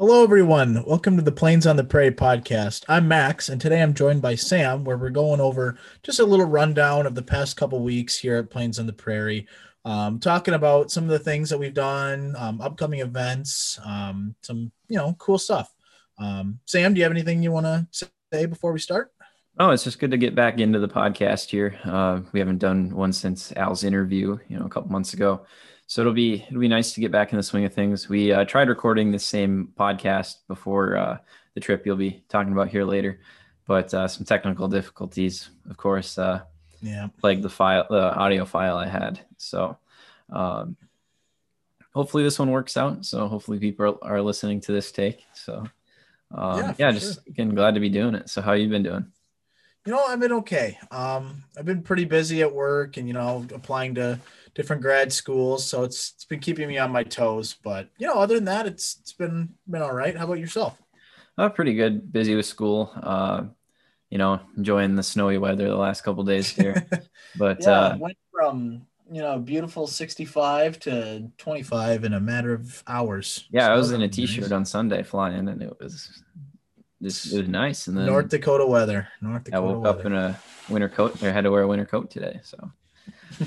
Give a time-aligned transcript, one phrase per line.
[0.00, 0.82] Hello, everyone.
[0.86, 2.86] Welcome to the Planes on the Prairie podcast.
[2.88, 6.46] I'm Max, and today I'm joined by Sam, where we're going over just a little
[6.46, 9.46] rundown of the past couple weeks here at Planes on the Prairie,
[9.84, 14.72] um, talking about some of the things that we've done, um, upcoming events, um, some
[14.88, 15.70] you know cool stuff.
[16.16, 19.12] Um, Sam, do you have anything you want to say before we start?
[19.58, 21.78] Oh, it's just good to get back into the podcast here.
[21.84, 25.44] Uh, we haven't done one since Al's interview, you know, a couple months ago.
[25.90, 28.08] So it'll be it'll be nice to get back in the swing of things.
[28.08, 31.18] We uh, tried recording the same podcast before uh,
[31.54, 33.18] the trip you'll be talking about here later,
[33.66, 36.42] but uh, some technical difficulties, of course, uh,
[36.80, 39.18] yeah, plagued the file, the audio file I had.
[39.36, 39.78] So
[40.30, 40.76] um,
[41.92, 43.04] hopefully this one works out.
[43.04, 45.24] So hopefully people are, are listening to this take.
[45.34, 45.66] So
[46.30, 47.24] um, yeah, yeah just sure.
[47.26, 48.30] again glad to be doing it.
[48.30, 49.10] So how you been doing?
[49.84, 50.78] You know, I've been okay.
[50.92, 54.20] Um, I've been pretty busy at work, and you know, applying to
[54.54, 55.66] different grad schools.
[55.66, 57.56] So it's it's been keeping me on my toes.
[57.62, 60.16] But you know, other than that, it's it's been been all right.
[60.16, 60.80] How about yourself?
[61.38, 62.12] Uh, pretty good.
[62.12, 62.92] Busy with school.
[63.02, 63.44] Uh,
[64.10, 66.86] you know, enjoying the snowy weather the last couple days here.
[67.36, 72.82] But yeah, uh, went from you know beautiful 65 to 25 in a matter of
[72.88, 73.46] hours.
[73.52, 74.52] Yeah, so I was in a t-shirt nice.
[74.52, 76.10] on Sunday flying, and it was
[77.00, 77.86] just it was nice.
[77.86, 79.08] And then North Dakota weather.
[79.20, 79.56] North Dakota.
[79.56, 79.98] I woke weather.
[80.00, 81.22] up in a winter coat.
[81.22, 82.40] I had to wear a winter coat today.
[82.42, 82.72] So,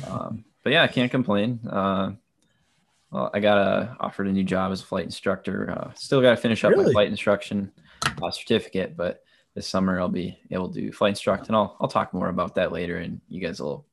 [0.08, 1.59] um, but yeah, I can't complain.
[1.69, 2.11] Uh,
[3.11, 5.69] well, I got a, offered a new job as a flight instructor.
[5.69, 6.86] Uh, still got to finish up really?
[6.86, 7.72] my flight instruction
[8.22, 12.14] uh, certificate, but this summer I'll be able to flight instruct, and I'll I'll talk
[12.14, 13.86] more about that later, and you guys will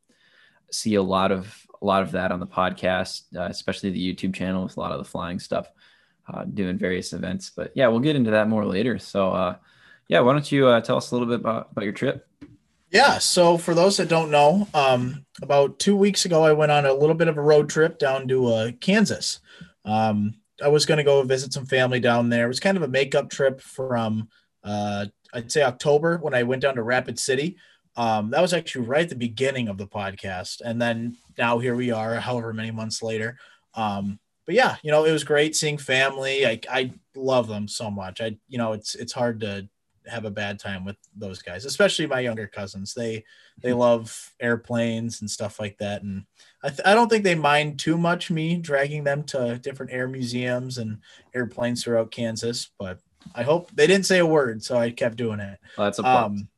[0.70, 4.34] see a lot of a lot of that on the podcast, uh, especially the YouTube
[4.34, 5.70] channel with a lot of the flying stuff,
[6.32, 7.50] uh, doing various events.
[7.54, 8.98] But yeah, we'll get into that more later.
[8.98, 9.56] So uh,
[10.08, 12.26] yeah, why don't you uh, tell us a little bit about, about your trip?
[12.91, 13.19] Yeah.
[13.19, 16.92] So for those that don't know, um, about two weeks ago, I went on a
[16.92, 19.41] little bit of a road trip down to uh, Kansas.
[19.84, 22.47] Um, I was going to go visit some family down there.
[22.47, 24.28] It was kind of a makeup trip from,
[24.64, 27.56] uh, I'd say October when I went down to Rapid City.
[27.97, 30.60] Um, that was actually right at the beginning of the podcast.
[30.65, 33.38] And then now here we are, however many months later.
[33.75, 36.44] Um, but yeah, you know, it was great seeing family.
[36.44, 38.20] I, I love them so much.
[38.20, 39.69] I, you know, it's, it's hard to
[40.06, 42.94] have a bad time with those guys, especially my younger cousins.
[42.94, 43.25] They
[43.62, 46.25] they love airplanes and stuff like that, and
[46.62, 50.09] I, th- I don't think they mind too much me dragging them to different air
[50.09, 50.99] museums and
[51.34, 52.71] airplanes throughout Kansas.
[52.78, 53.00] But
[53.34, 55.59] I hope they didn't say a word, so I kept doing it.
[55.77, 56.49] Well, that's a um,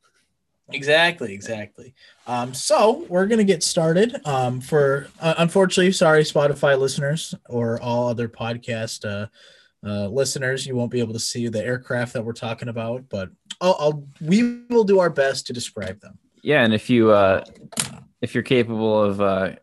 [0.69, 1.93] exactly, exactly.
[2.27, 4.15] Um, so we're gonna get started.
[4.25, 9.05] Um, for uh, unfortunately, sorry, Spotify listeners or all other podcast.
[9.05, 9.27] Uh,
[9.85, 13.29] uh, listeners, you won't be able to see the aircraft that we're talking about, but
[13.59, 16.17] I'll, I'll we will do our best to describe them.
[16.41, 17.43] Yeah, and if you uh,
[18.21, 19.55] if you're capable of uh,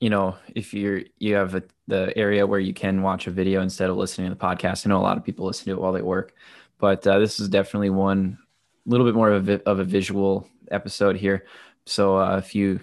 [0.00, 3.62] you know if you're you have a, the area where you can watch a video
[3.62, 4.86] instead of listening to the podcast.
[4.86, 6.34] I know a lot of people listen to it while they work,
[6.78, 8.38] but uh, this is definitely one
[8.86, 11.46] little bit more of a, of a visual episode here.
[11.86, 12.80] So uh, if you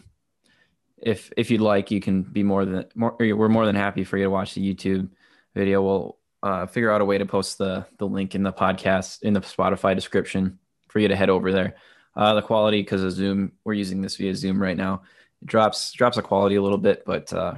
[0.97, 3.15] if if you'd like, you can be more than more.
[3.19, 5.09] We're more than happy for you to watch the YouTube
[5.53, 5.81] video.
[5.81, 9.33] We'll uh, figure out a way to post the the link in the podcast in
[9.33, 11.75] the Spotify description for you to head over there.
[12.15, 15.01] Uh, the quality because of Zoom, we're using this via Zoom right now.
[15.41, 17.55] It drops drops the quality a little bit, but uh,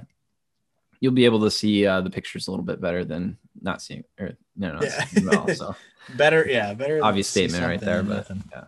[1.00, 4.04] you'll be able to see uh, the pictures a little bit better than not seeing
[4.20, 5.38] or no, no, yeah.
[5.38, 5.76] all, so
[6.18, 7.04] better, yeah, better.
[7.04, 8.44] Obvious statement right there, but nothing.
[8.52, 8.64] yeah.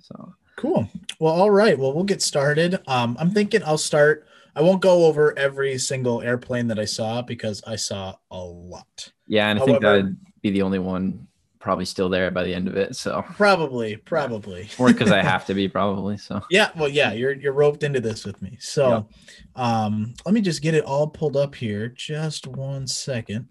[0.00, 0.88] So cool.
[1.18, 1.78] Well, all right.
[1.78, 2.80] Well, we'll get started.
[2.86, 4.26] Um, I'm thinking I'll start
[4.56, 9.12] I won't go over every single airplane that I saw because I saw a lot.
[9.26, 11.26] Yeah, and I think that'd be the only one
[11.58, 12.94] probably still there by the end of it.
[12.94, 16.16] So probably, probably, or because I have to be probably.
[16.16, 18.56] So yeah, well, yeah, you're you're roped into this with me.
[18.60, 19.08] So,
[19.56, 21.88] um, let me just get it all pulled up here.
[21.88, 23.48] Just one second.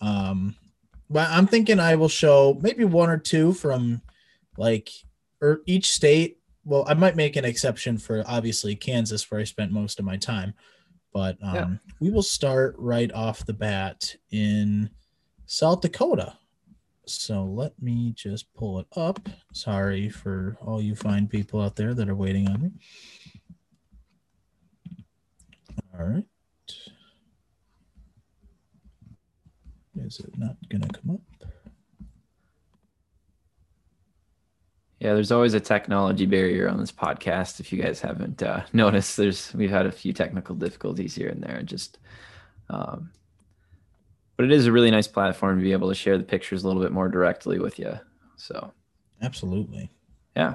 [0.00, 0.56] Um,
[1.08, 4.02] but I'm thinking I will show maybe one or two from
[4.56, 4.90] like
[5.40, 9.72] or each state well, I might make an exception for obviously Kansas, where I spent
[9.72, 10.54] most of my time.
[11.12, 11.68] But um, yeah.
[12.00, 14.90] we will start right off the bat in
[15.46, 16.34] South Dakota.
[17.06, 19.28] So let me just pull it up.
[19.52, 22.70] Sorry for all you fine people out there that are waiting on me.
[25.98, 26.24] All right.
[29.96, 31.20] Is it not going to come up?
[35.00, 37.58] Yeah, there's always a technology barrier on this podcast.
[37.58, 41.42] If you guys haven't uh, noticed, there's we've had a few technical difficulties here and
[41.42, 41.60] there.
[41.64, 41.98] Just,
[42.70, 43.10] um,
[44.36, 46.66] but it is a really nice platform to be able to share the pictures a
[46.66, 47.98] little bit more directly with you.
[48.36, 48.72] So,
[49.20, 49.90] absolutely.
[50.36, 50.54] Yeah.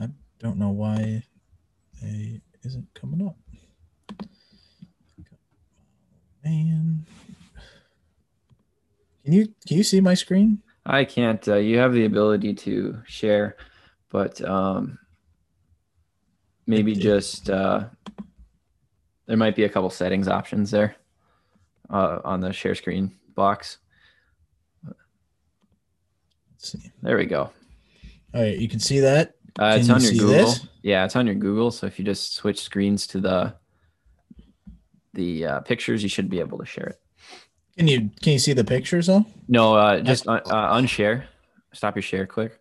[0.00, 1.22] I don't know why
[2.00, 3.36] it isn't coming up.
[6.44, 7.06] Man,
[9.22, 10.60] can you can you see my screen?
[10.84, 11.46] I can't.
[11.46, 13.56] Uh, you have the ability to share,
[14.10, 14.98] but um,
[16.66, 17.84] maybe just uh,
[19.26, 20.96] there might be a couple settings options there
[21.90, 23.78] uh, on the share screen box.
[24.84, 26.92] Let's see.
[27.02, 27.50] There we go.
[28.34, 29.34] All right, you can see that.
[29.60, 30.34] Uh, it's Can on you your see Google.
[30.46, 30.66] this?
[30.82, 31.70] Yeah, it's on your Google.
[31.70, 33.54] So if you just switch screens to the
[35.14, 37.00] the uh, pictures, you should be able to share it.
[37.76, 39.26] Can you can you see the pictures though?
[39.48, 41.24] No, uh, just un- uh, unshare.
[41.72, 42.26] Stop your share.
[42.26, 42.58] Click,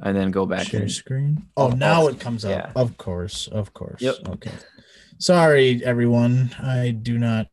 [0.00, 0.64] and then go back.
[0.64, 0.88] To share in.
[0.88, 1.46] screen.
[1.56, 2.50] Oh, now it comes up.
[2.50, 2.72] Yeah.
[2.74, 4.00] Of course, of course.
[4.00, 4.16] Yep.
[4.28, 4.52] Okay.
[5.18, 6.54] Sorry, everyone.
[6.62, 7.48] I do not.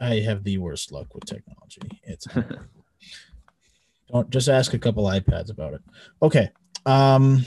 [0.00, 1.80] I have the worst luck with technology.
[2.02, 2.26] It's
[4.12, 5.82] don't just ask a couple iPads about it.
[6.22, 6.50] Okay.
[6.84, 7.44] Um.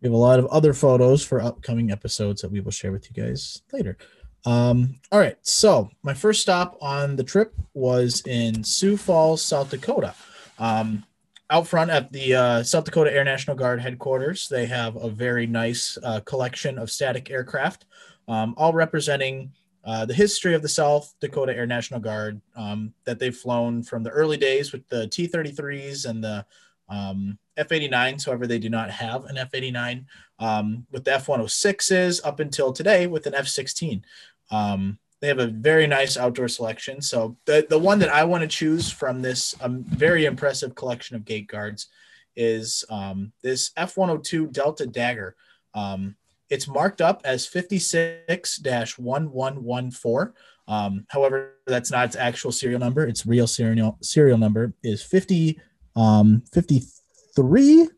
[0.00, 3.06] We have a lot of other photos for upcoming episodes that we will share with
[3.10, 3.98] you guys later.
[4.46, 5.36] Um, all right.
[5.42, 10.14] So my first stop on the trip was in Sioux Falls, South Dakota.
[10.58, 11.04] Um,
[11.50, 15.46] out front at the uh, South Dakota Air National Guard headquarters, they have a very
[15.46, 17.86] nice uh, collection of static aircraft,
[18.28, 19.52] um, all representing
[19.84, 24.04] uh, the history of the South Dakota Air National Guard um, that they've flown from
[24.04, 26.46] the early days with the T 33s and the
[26.88, 28.26] um, F 89s.
[28.26, 30.06] However, they do not have an F 89
[30.38, 34.04] um, with the F 106s up until today with an F 16.
[34.52, 37.00] Um, they have a very nice outdoor selection.
[37.02, 41.14] So the, the one that I want to choose from this um, very impressive collection
[41.14, 41.88] of gate guards
[42.36, 45.36] is um, this F102 Delta Dagger.
[45.74, 46.16] Um,
[46.48, 50.32] it's marked up as 56-1114.
[50.66, 53.06] Um, however, that's not its actual serial number.
[53.06, 55.60] Its real serial serial number is 50
[55.96, 57.88] um, 53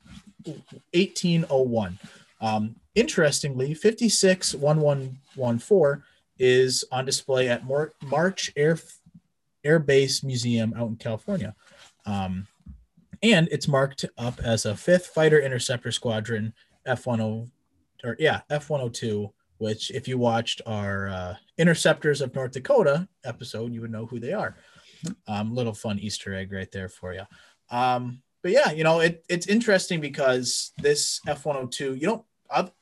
[0.93, 1.99] 1801.
[2.41, 6.03] Um, interestingly, 561114
[6.43, 8.77] is on display at Mar- March Air
[9.62, 11.55] Air Base Museum out in California.
[12.05, 12.49] Um,
[13.23, 16.53] and it's marked up as a fifth fighter interceptor squadron
[16.85, 17.49] F10
[18.03, 23.81] or yeah, F102, which if you watched our uh, Interceptors of North Dakota episode, you
[23.81, 24.56] would know who they are.
[25.29, 27.23] Um, little fun Easter egg right there for you.
[27.71, 32.25] Um, but yeah, you know, it, it's interesting because this F102, you don't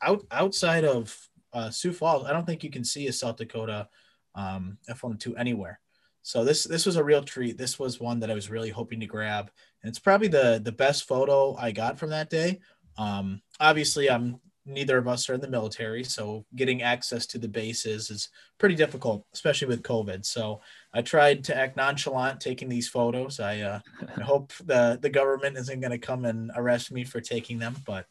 [0.03, 1.17] out outside of
[1.53, 3.89] uh, Sioux Falls, I don't think you can see a South Dakota
[4.35, 5.81] um, F102 anywhere.
[6.23, 7.57] So this this was a real treat.
[7.57, 9.51] This was one that I was really hoping to grab,
[9.83, 12.61] and it's probably the the best photo I got from that day.
[12.99, 17.49] Um, obviously, I'm neither of us are in the military, so getting access to the
[17.49, 20.25] bases is pretty difficult, especially with COVID.
[20.27, 20.61] So
[20.93, 23.41] I tried to act nonchalant taking these photos.
[23.41, 23.81] I, uh,
[24.17, 27.77] I hope the the government isn't going to come and arrest me for taking them,
[27.87, 28.07] but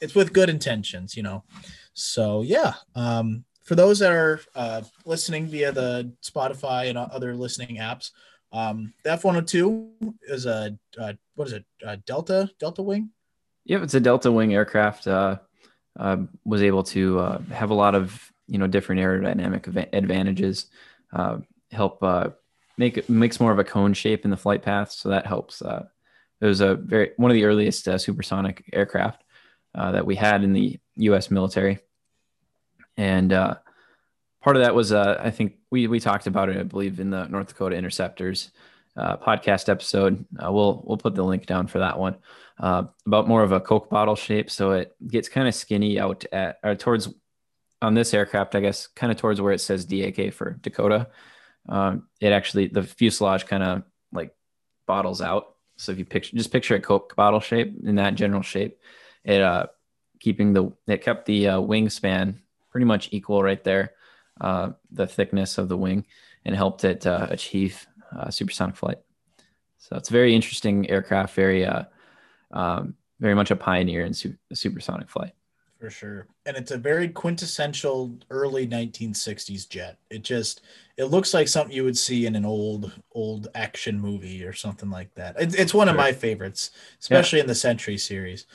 [0.00, 1.44] it's with good intentions, you know.
[1.94, 7.76] So yeah, um, for those that are uh, listening via the Spotify and other listening
[7.76, 8.10] apps,
[8.52, 11.64] um, the F102 is a uh, what is it?
[11.84, 13.10] A Delta Delta wing.
[13.64, 15.06] Yep, it's a Delta Wing aircraft.
[15.06, 15.38] Uh,
[15.98, 20.66] uh, was able to uh, have a lot of you know different aerodynamic advantages.
[21.12, 21.38] Uh,
[21.72, 22.02] help
[22.78, 25.62] make makes more of a cone shape in the flight path, so that helps.
[26.40, 29.23] It was a very one of the earliest supersonic aircraft
[29.74, 31.30] uh, that we had in the U.S.
[31.30, 31.78] military,
[32.96, 33.56] and uh,
[34.42, 37.10] part of that was uh, I think we we talked about it, I believe, in
[37.10, 38.50] the North Dakota Interceptors
[38.96, 40.24] uh, podcast episode.
[40.38, 42.16] Uh, we'll we'll put the link down for that one
[42.58, 46.58] about more of a Coke bottle shape, so it gets kind of skinny out at
[46.62, 47.08] or towards
[47.84, 51.08] on this aircraft, I guess, kind of towards where it says DAK for Dakota.
[51.68, 53.82] Um, it actually the fuselage kind of
[54.12, 54.34] like
[54.86, 55.54] bottles out.
[55.76, 58.78] So if you picture just picture a Coke bottle shape in that general shape,
[59.24, 59.66] it uh
[60.20, 62.36] keeping the it kept the uh, wingspan
[62.70, 63.92] pretty much equal right there,
[64.40, 66.04] uh, the thickness of the wing,
[66.44, 68.98] and helped it uh, achieve uh, supersonic flight.
[69.78, 71.84] So it's a very interesting aircraft, very uh,
[72.50, 75.32] um, very much a pioneer in su- supersonic flight.
[75.78, 76.26] For sure.
[76.46, 79.98] And it's a very quintessential early 1960s jet.
[80.08, 80.62] It just
[80.96, 84.88] it looks like something you would see in an old old action movie or something
[84.88, 85.36] like that.
[85.38, 88.46] It's, it's one of my favorites, especially in the Century series.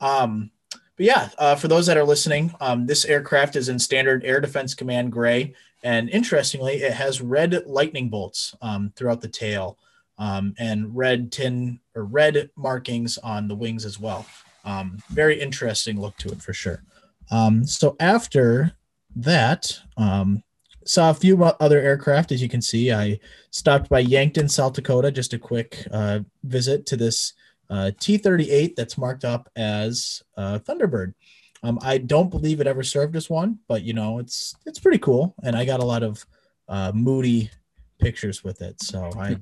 [0.00, 0.50] Um
[0.96, 4.40] but yeah, uh, for those that are listening, um, this aircraft is in standard Air
[4.40, 9.78] Defense Command gray, and interestingly, it has red lightning bolts um, throughout the tail,
[10.18, 14.26] um, and red tin or red markings on the wings as well.
[14.64, 16.82] Um, very interesting look to it for sure.
[17.30, 18.72] Um, so after
[19.16, 20.42] that, um,
[20.86, 22.32] saw a few other aircraft.
[22.32, 26.86] As you can see, I stopped by Yankton, South Dakota, just a quick uh, visit
[26.86, 27.34] to this
[27.70, 31.14] uh, T-38 that's marked up as uh, Thunderbird.
[31.62, 34.98] Um, I don't believe it ever served as one, but you know it's it's pretty
[34.98, 36.24] cool, and I got a lot of
[36.68, 37.50] uh, moody
[37.98, 38.80] pictures with it.
[38.82, 39.36] So I,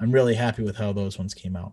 [0.00, 1.72] I'm really happy with how those ones came out.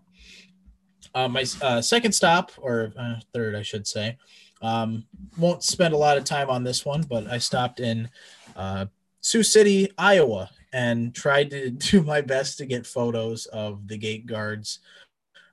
[1.14, 4.18] Uh, my uh, second stop, or uh, third, I should say,
[4.62, 5.06] um,
[5.38, 8.08] won't spend a lot of time on this one, but I stopped in
[8.54, 8.86] uh,
[9.22, 14.26] Sioux City, Iowa, and tried to do my best to get photos of the gate
[14.26, 14.80] guards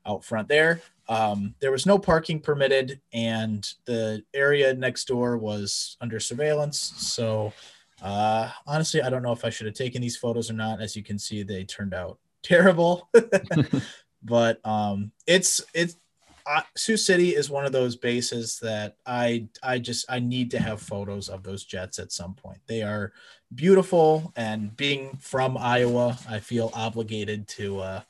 [0.05, 0.81] out front there.
[1.09, 6.93] Um, there was no parking permitted, and the area next door was under surveillance.
[6.97, 7.53] So,
[8.01, 10.81] uh, honestly, I don't know if I should have taken these photos or not.
[10.81, 13.09] As you can see, they turned out terrible.
[14.23, 15.97] but um, it's it's
[16.45, 20.59] uh, Sioux City is one of those bases that I I just I need to
[20.59, 22.59] have photos of those jets at some point.
[22.67, 23.13] They are
[23.53, 28.01] beautiful, and being from Iowa, I feel obligated to uh,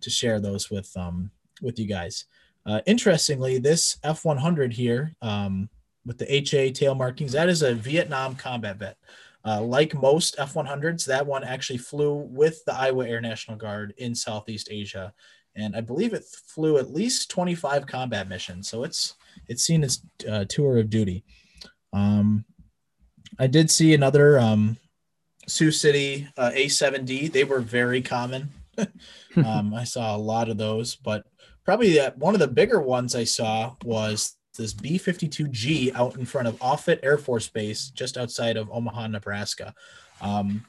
[0.00, 1.30] to share those with um
[1.62, 2.26] with you guys.
[2.66, 5.68] Uh, interestingly, this F100 here um,
[6.04, 8.96] with the HA tail markings that is a Vietnam combat vet.
[9.42, 14.14] Uh, like most F100s, that one actually flew with the Iowa Air National Guard in
[14.14, 15.14] Southeast Asia
[15.56, 18.68] and I believe it flew at least 25 combat missions.
[18.68, 19.14] So it's
[19.48, 21.24] it's seen its uh, tour of duty.
[21.92, 22.44] Um,
[23.38, 24.76] I did see another um,
[25.46, 27.32] Sioux City uh, A7D.
[27.32, 28.50] They were very common.
[29.44, 31.26] um, I saw a lot of those, but
[31.64, 36.48] probably that one of the bigger ones I saw was this B-52G out in front
[36.48, 39.74] of Offutt Air Force Base, just outside of Omaha, Nebraska.
[40.20, 40.64] Um,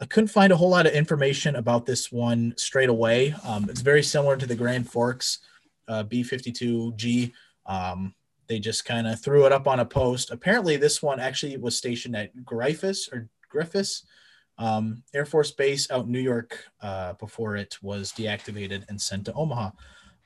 [0.00, 3.34] I couldn't find a whole lot of information about this one straight away.
[3.44, 5.40] Um, it's very similar to the Grand Forks
[5.88, 7.32] uh, B52G.
[7.66, 8.14] Um,
[8.48, 10.30] they just kind of threw it up on a post.
[10.30, 14.02] Apparently, this one actually was stationed at Griffiss or Griffiss
[14.60, 19.24] um, Air Force Base out in New York uh, before it was deactivated and sent
[19.24, 19.70] to Omaha.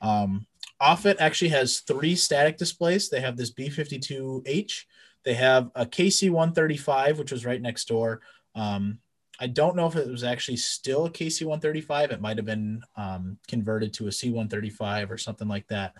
[0.01, 0.45] Um,
[0.81, 3.09] Offutt actually has three static displays.
[3.09, 4.83] They have this B52H.
[5.23, 8.21] They have a KC 135, which was right next door.
[8.53, 8.99] Um,
[9.39, 12.11] I don't know if it was actually still a KC 135.
[12.11, 15.93] It might have been um, converted to a C 135 or something like that.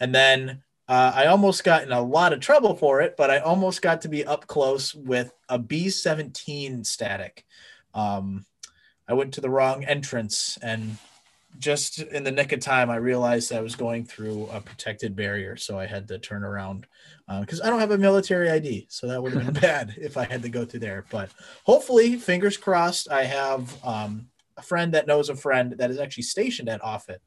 [0.00, 3.38] And then uh, I almost got in a lot of trouble for it, but I
[3.38, 7.44] almost got to be up close with a B 17 static.
[7.94, 8.46] Um,
[9.08, 10.96] I went to the wrong entrance and
[11.58, 15.56] just in the nick of time, I realized I was going through a protected barrier.
[15.56, 16.86] So I had to turn around
[17.40, 20.16] because uh, I don't have a military ID, so that would have been bad if
[20.16, 21.04] I had to go through there.
[21.10, 21.30] But
[21.64, 26.24] hopefully, fingers crossed, I have um, a friend that knows a friend that is actually
[26.24, 27.20] stationed at Offutt,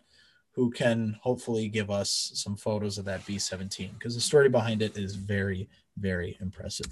[0.51, 4.97] who can hopefully give us some photos of that B-17 because the story behind it
[4.97, 6.87] is very, very impressive.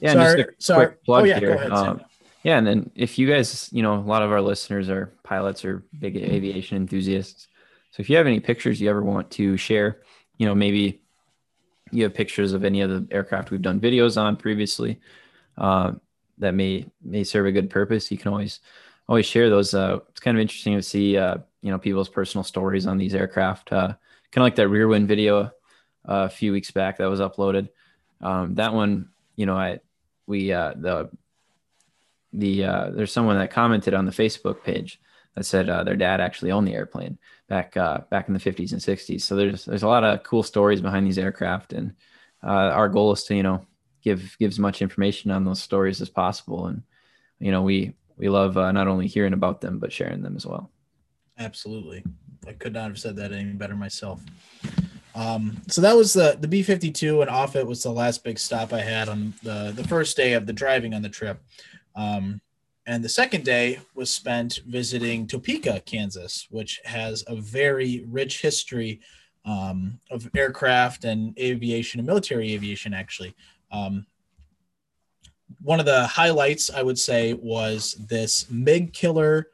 [0.00, 0.86] Yeah, sorry, just a sorry.
[0.86, 1.68] quick plug oh, yeah, here.
[1.70, 2.00] Um,
[2.42, 5.64] yeah, and then if you guys, you know, a lot of our listeners are pilots
[5.64, 7.48] or big aviation enthusiasts.
[7.90, 10.02] So if you have any pictures you ever want to share,
[10.36, 11.02] you know, maybe
[11.90, 15.00] you have pictures of any of the aircraft we've done videos on previously
[15.56, 15.92] uh,
[16.38, 18.10] that may may serve a good purpose.
[18.10, 18.60] You can always
[19.08, 19.74] always share those.
[19.74, 23.14] Uh, it's kind of interesting to see uh, you know people's personal stories on these
[23.14, 23.72] aircraft.
[23.72, 23.88] Uh,
[24.30, 25.50] kind of like that Rearwin video uh,
[26.06, 27.68] a few weeks back that was uploaded.
[28.20, 29.80] Um, that one, you know, I
[30.26, 30.74] we uh,
[32.32, 35.00] the the there's someone that commented on the Facebook page
[35.34, 37.18] that said their dad actually owned the airplane
[37.48, 39.22] back uh, back in the 50s and 60s.
[39.22, 41.94] So there's there's a lot of cool stories behind these aircraft, and
[42.44, 43.66] uh, our goal is to you know
[44.02, 46.66] give give as much information on those stories as possible.
[46.66, 46.82] And
[47.40, 50.46] you know we we love uh, not only hearing about them but sharing them as
[50.46, 50.70] well.
[51.38, 52.04] Absolutely,
[52.46, 54.22] I could not have said that any better myself.
[55.14, 58.38] Um, so that was the the B fifty two and Offutt was the last big
[58.38, 61.40] stop I had on the the first day of the driving on the trip.
[61.98, 62.40] Um,
[62.86, 69.00] and the second day was spent visiting Topeka, Kansas, which has a very rich history
[69.44, 73.34] um, of aircraft and aviation and military aviation, actually.
[73.72, 74.06] Um,
[75.60, 79.48] one of the highlights, I would say, was this MiG Killer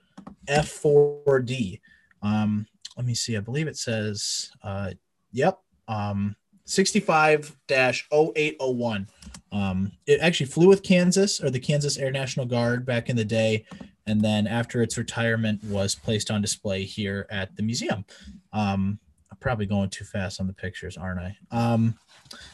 [0.46, 1.80] F4D.
[2.22, 3.36] Um, let me see.
[3.36, 4.90] I believe it says, uh,
[5.32, 5.58] yep,
[5.88, 9.08] um, 65 0801.
[9.52, 13.24] Um, it actually flew with Kansas or the Kansas Air National Guard back in the
[13.24, 13.64] day,
[14.06, 18.04] and then after its retirement was placed on display here at the museum.
[18.52, 18.98] Um,
[19.30, 21.36] I'm probably going too fast on the pictures, aren't I?
[21.50, 21.94] Um,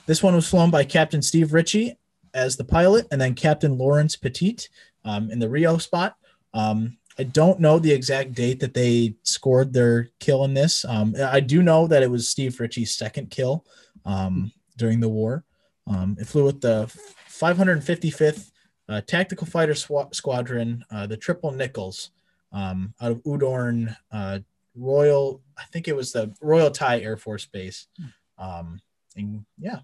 [0.07, 1.97] this one was flown by Captain Steve Ritchie
[2.35, 4.69] as the pilot, and then Captain Lawrence Pettit
[5.05, 6.17] um, in the RIO spot.
[6.53, 10.85] Um, I don't know the exact date that they scored their kill in this.
[10.85, 13.65] Um, I do know that it was Steve Ritchie's second kill
[14.05, 15.45] um, during the war.
[15.87, 16.87] Um, it flew with the
[17.29, 18.51] 555th
[18.89, 22.11] uh, Tactical Fighter Sw- Squadron, uh, the Triple Nickels,
[22.53, 24.41] um, out of Udorn uh,
[24.75, 25.41] Royal.
[25.57, 27.87] I think it was the Royal Thai Air Force Base,
[28.39, 28.81] um,
[29.17, 29.81] in yeah,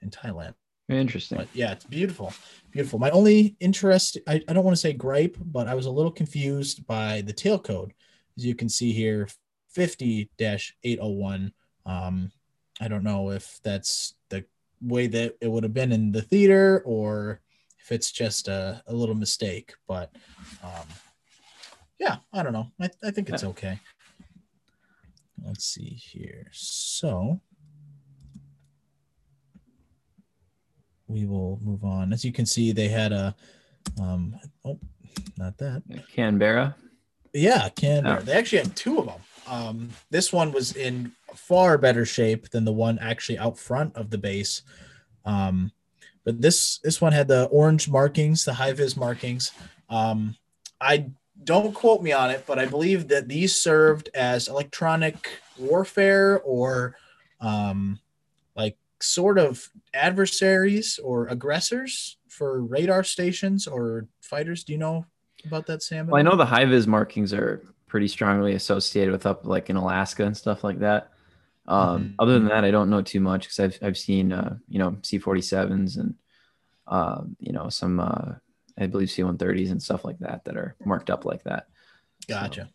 [0.00, 0.54] in Thailand.
[0.88, 1.36] Interesting.
[1.36, 2.32] But yeah, it's beautiful,
[2.70, 2.98] beautiful.
[2.98, 6.10] My only interest, I, I don't want to say gripe, but I was a little
[6.10, 7.92] confused by the tail code.
[8.38, 9.28] As you can see here,
[9.70, 11.52] 50 801.
[11.84, 12.32] Um,
[12.80, 14.44] I don't know if that's the
[14.80, 17.40] way that it would have been in the theater or
[17.80, 20.14] if it's just a, a little mistake, but
[20.62, 20.86] um,
[21.98, 22.70] yeah, I don't know.
[22.80, 23.78] I, I think it's okay.
[25.44, 26.48] Let's see here.
[26.52, 27.40] So
[31.06, 32.12] we will move on.
[32.12, 33.34] As you can see, they had a
[34.00, 34.78] um oh
[35.36, 35.82] not that.
[36.14, 36.76] Canberra.
[37.32, 38.18] Yeah, Canberra.
[38.20, 38.22] Oh.
[38.22, 39.20] They actually had two of them.
[39.46, 44.10] Um, this one was in far better shape than the one actually out front of
[44.10, 44.62] the base.
[45.24, 45.72] Um,
[46.24, 49.52] but this this one had the orange markings, the high vis markings.
[49.88, 50.36] Um,
[50.80, 51.10] I
[51.44, 56.96] don't quote me on it, but I believe that these served as electronic warfare or
[57.40, 57.98] um,
[58.56, 64.64] like sort of adversaries or aggressors for radar stations or fighters.
[64.64, 65.06] Do you know
[65.46, 66.06] about that, Sam?
[66.06, 69.76] Well, I know the high vis markings are pretty strongly associated with up like in
[69.76, 71.12] Alaska and stuff like that.
[71.66, 72.12] Um, mm-hmm.
[72.18, 74.92] Other than that, I don't know too much because I've I've seen uh, you know
[75.02, 76.14] C47s and
[76.86, 78.34] uh, you know some uh,
[78.78, 81.66] I believe C130s and stuff like that that are marked up like that.
[82.26, 82.68] Gotcha.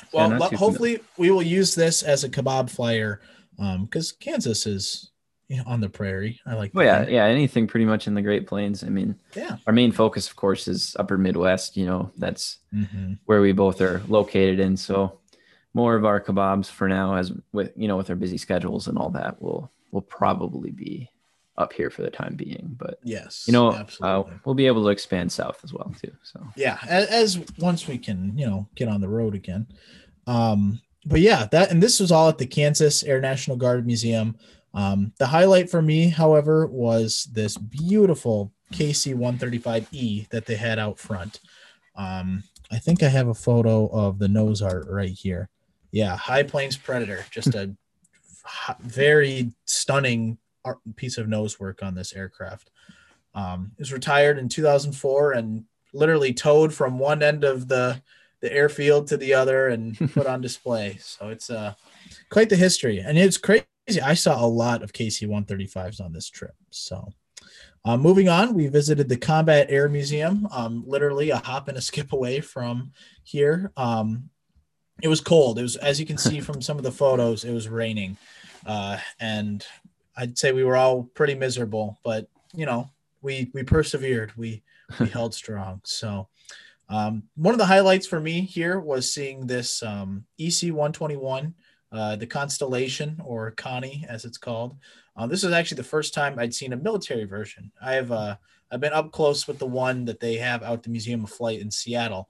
[0.00, 1.04] So, well, yeah, hopefully familiar.
[1.18, 3.20] we will use this as a kebab flyer
[3.58, 5.09] um because um, Kansas is
[5.50, 6.40] you know, on the prairie.
[6.46, 6.70] I like.
[6.74, 7.24] Oh yeah, yeah.
[7.24, 8.84] Anything pretty much in the Great Plains.
[8.84, 9.56] I mean, yeah.
[9.66, 11.76] Our main focus, of course, is Upper Midwest.
[11.76, 13.14] You know, that's mm-hmm.
[13.26, 14.76] where we both are located in.
[14.76, 15.18] So,
[15.74, 18.96] more of our kebabs for now, as with you know, with our busy schedules and
[18.96, 21.10] all that, will will probably be
[21.58, 22.76] up here for the time being.
[22.78, 26.12] But yes, you know, uh, we'll be able to expand south as well too.
[26.22, 29.66] So yeah, as, as, once we can, you know, get on the road again.
[30.26, 34.36] Um, but yeah, that and this was all at the Kansas Air National Guard Museum.
[34.72, 40.98] Um, the highlight for me, however, was this beautiful KC 135E that they had out
[40.98, 41.40] front.
[41.96, 45.48] Um, I think I have a photo of the nose art right here.
[45.90, 47.74] Yeah, High Plains Predator, just a
[48.80, 50.38] very stunning
[50.96, 52.70] piece of nose work on this aircraft.
[53.34, 58.00] Um, it was retired in 2004 and literally towed from one end of the
[58.40, 60.96] the airfield to the other and put on display.
[60.98, 61.74] So it's uh,
[62.30, 63.64] quite the history, and it's crazy.
[63.98, 66.54] I saw a lot of KC 135s on this trip.
[66.70, 67.12] So.
[67.82, 71.80] Uh, moving on, we visited the Combat Air Museum, um, literally a hop and a
[71.80, 72.92] skip away from
[73.24, 73.72] here.
[73.76, 74.28] Um,
[75.02, 75.58] it was cold.
[75.58, 78.18] It was, as you can see from some of the photos, it was raining,
[78.66, 79.64] uh, and
[80.14, 82.90] I'd say we were all pretty miserable, but you know,
[83.22, 84.32] we we persevered.
[84.36, 84.62] We
[84.98, 85.80] we held strong.
[85.84, 86.28] So
[86.88, 91.54] um, one of the highlights for me here was seeing this um, EC 121,
[91.92, 94.76] uh, the Constellation or Connie as it's called.
[95.16, 97.70] Uh, this is actually the first time I'd seen a military version.
[97.82, 98.36] I have uh,
[98.70, 101.60] I've been up close with the one that they have out the Museum of Flight
[101.60, 102.28] in Seattle.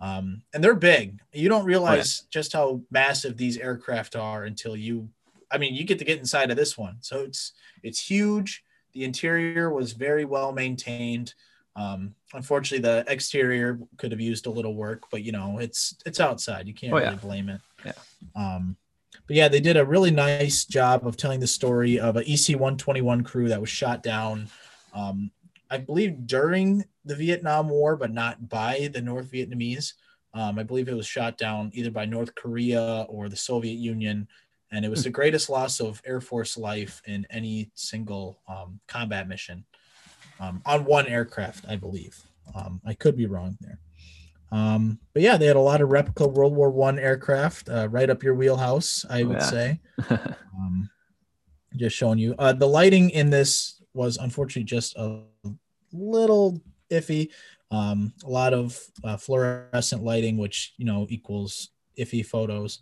[0.00, 1.20] Um, and they're big.
[1.32, 2.28] You don't realize oh, yeah.
[2.30, 5.10] just how massive these aircraft are until you
[5.50, 6.96] I mean, you get to get inside of this one.
[7.00, 8.64] So it's it's huge.
[8.92, 11.34] The interior was very well maintained.
[11.76, 16.20] Um, unfortunately, the exterior could have used a little work, but you know, it's it's
[16.20, 16.66] outside.
[16.66, 17.60] You can't oh, really blame it.
[17.84, 17.92] Yeah.
[18.36, 18.76] Um,
[19.30, 22.48] but yeah, they did a really nice job of telling the story of an EC
[22.48, 24.48] 121 crew that was shot down.
[24.92, 25.30] Um,
[25.70, 29.92] I believe during the Vietnam War, but not by the North Vietnamese.
[30.34, 34.26] Um, I believe it was shot down either by North Korea or the Soviet Union
[34.72, 35.04] and it was hmm.
[35.04, 39.64] the greatest loss of Air Force life in any single um, combat mission
[40.40, 42.20] um, on one aircraft, I believe.
[42.52, 43.78] Um, I could be wrong there.
[44.52, 48.10] Um, but yeah, they had a lot of replica World War One aircraft, uh, right
[48.10, 49.50] up your wheelhouse, I would yeah.
[49.50, 49.80] say.
[50.60, 50.90] Um,
[51.74, 52.34] just showing you.
[52.38, 55.22] Uh, the lighting in this was unfortunately just a
[55.92, 56.60] little
[56.90, 57.30] iffy.
[57.70, 62.80] Um, a lot of uh, fluorescent lighting, which you know equals iffy photos.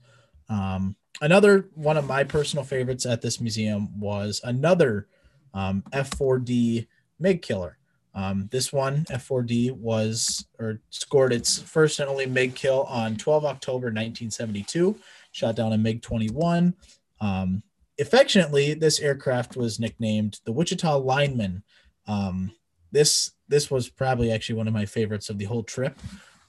[0.49, 5.09] Um, another one of my personal favorites at this museum was another
[5.55, 6.87] um, F4D
[7.19, 7.78] MiG killer.
[8.19, 13.45] Um, this one, F4D, was or scored its first and only MiG kill on 12
[13.45, 14.99] October 1972,
[15.31, 16.75] shot down a MiG 21.
[17.21, 17.63] Um,
[18.01, 21.63] affectionately, this aircraft was nicknamed the Wichita Lineman.
[22.09, 22.51] Um,
[22.91, 25.97] this this was probably actually one of my favorites of the whole trip.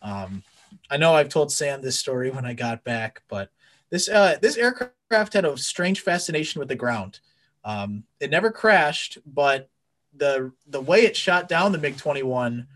[0.01, 0.41] Um,
[0.89, 3.51] I know I've told Sam this story when I got back, but
[3.91, 7.19] this uh, this aircraft had a strange fascination with the ground.
[7.63, 9.69] Um, it never crashed, but
[10.15, 12.67] the the way it shot down the MiG 21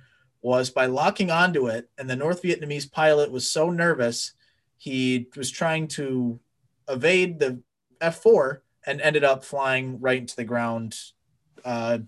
[0.41, 4.34] was by locking onto it, and the North Vietnamese pilot was so nervous
[4.84, 6.38] he was trying to
[6.89, 7.62] evade the
[8.02, 11.00] F4 and ended up flying right into the ground
[11.63, 12.00] uh,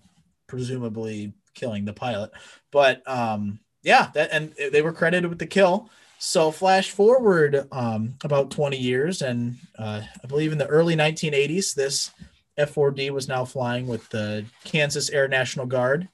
[0.46, 2.32] presumably killing the pilot.
[2.70, 5.88] But um, yeah, that and they were credited with the kill.
[6.18, 11.74] So flash forward um, about 20 years, and uh, I believe in the early 1980s,
[11.74, 12.10] this
[12.58, 16.08] F4D was now flying with the Kansas Air National Guard.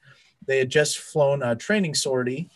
[0.46, 2.50] They had just flown a training sortie,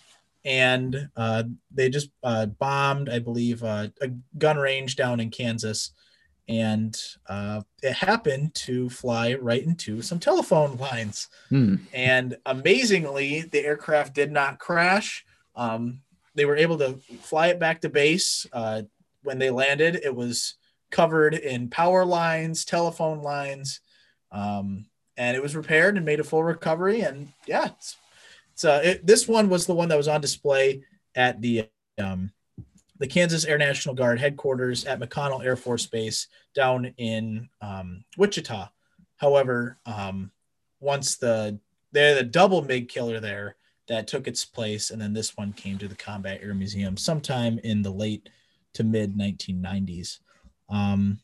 [0.45, 5.93] and uh, they just uh, bombed, I believe, uh, a gun range down in Kansas,
[6.49, 6.97] and
[7.29, 11.29] uh, it happened to fly right into some telephone lines.
[11.49, 11.77] Hmm.
[11.93, 15.25] And amazingly, the aircraft did not crash.
[15.55, 16.01] Um,
[16.35, 18.47] they were able to fly it back to base.
[18.53, 18.83] Uh,
[19.23, 20.56] when they landed, it was
[20.91, 23.81] covered in power lines, telephone lines,
[24.33, 27.01] um, and it was repaired and made a full recovery.
[27.01, 27.97] And yeah, it's,
[28.53, 30.83] it's uh, it, this one was the one that was on display
[31.15, 31.69] at the
[31.99, 32.31] um,
[32.99, 38.69] the Kansas Air National Guard headquarters at McConnell Air Force Base down in um, Wichita.
[39.17, 40.31] However, um,
[40.81, 41.59] once the
[41.93, 43.57] they're the double MiG killer there
[43.89, 47.59] that took its place, and then this one came to the Combat Air Museum sometime
[47.63, 48.29] in the late
[48.75, 50.19] to mid 1990s.
[50.69, 51.21] Um,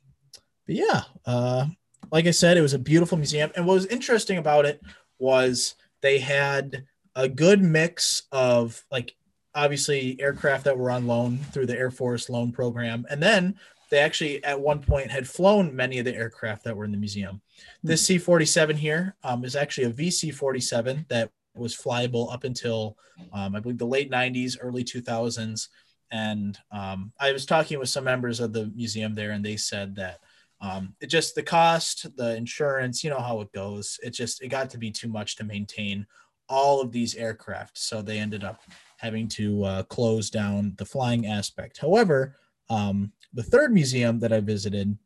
[0.67, 1.67] but yeah, uh,
[2.11, 4.81] like I said, it was a beautiful museum, and what was interesting about it
[5.19, 9.15] was they had a good mix of like
[9.55, 13.07] obviously aircraft that were on loan through the Air Force loan program.
[13.11, 13.55] And then
[13.91, 16.99] they actually at one point had flown many of the aircraft that were in the
[16.99, 17.41] museum.
[17.83, 22.97] This C 47 here um, is actually a VC 47 that was flyable up until
[23.33, 25.69] um, I believe the late 90s, early 2000s.
[26.12, 29.96] And um, I was talking with some members of the museum there, and they said
[29.96, 30.20] that
[30.61, 33.98] um, it just the cost, the insurance, you know how it goes.
[34.03, 36.07] It just it got to be too much to maintain
[36.48, 38.61] all of these aircraft, so they ended up
[38.98, 41.79] having to uh, close down the flying aspect.
[41.79, 42.37] However,
[42.70, 44.96] um, the third museum that I visited,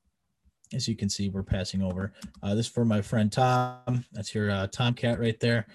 [0.75, 2.13] as you can see, we're passing over.
[2.43, 4.05] Uh, this is for my friend Tom.
[4.13, 5.67] That's your uh, Tomcat right there.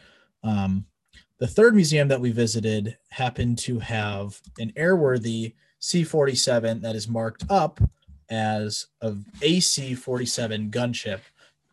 [0.44, 0.86] Um,
[1.42, 7.46] the third museum that we visited happened to have an airworthy C-47 that is marked
[7.50, 7.82] up
[8.30, 11.20] as a AC-47 gunship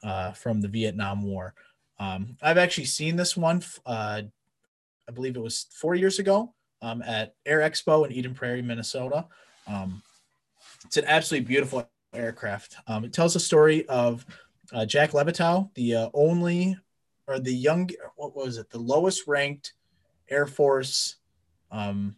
[0.02, 1.52] uh, from the Vietnam War.
[2.00, 4.22] Um, I've actually seen this one uh,
[5.06, 9.26] I believe it was four years ago um, at Air Expo in Eden Prairie, Minnesota.
[9.66, 10.02] Um,
[10.86, 12.76] it's an absolutely beautiful aircraft.
[12.86, 14.24] Um, it tells the story of
[14.72, 16.78] uh, Jack Levitow, the uh, only
[17.28, 19.74] or the young, what was it, the lowest ranked
[20.30, 21.16] Air Force
[21.70, 22.16] um,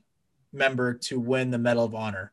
[0.52, 2.32] member to win the Medal of Honor.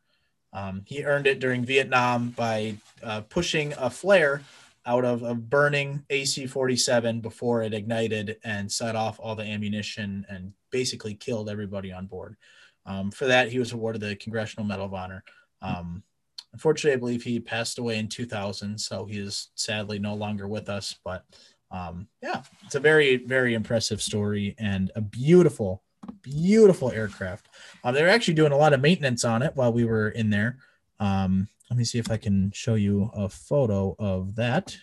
[0.52, 4.42] Um, he earned it during Vietnam by uh, pushing a flare
[4.86, 10.24] out of a burning AC 47 before it ignited and set off all the ammunition
[10.30, 12.36] and basically killed everybody on board.
[12.86, 15.22] Um, for that, he was awarded the Congressional Medal of Honor.
[15.60, 16.02] Um,
[16.54, 20.70] unfortunately, I believe he passed away in 2000, so he is sadly no longer with
[20.70, 20.96] us.
[21.04, 21.24] But
[21.70, 25.82] um, yeah, it's a very, very impressive story and a beautiful,
[26.22, 27.48] beautiful aircraft.
[27.84, 30.58] Um, they're actually doing a lot of maintenance on it while we were in there.
[31.00, 34.76] Um, let me see if I can show you a photo of that.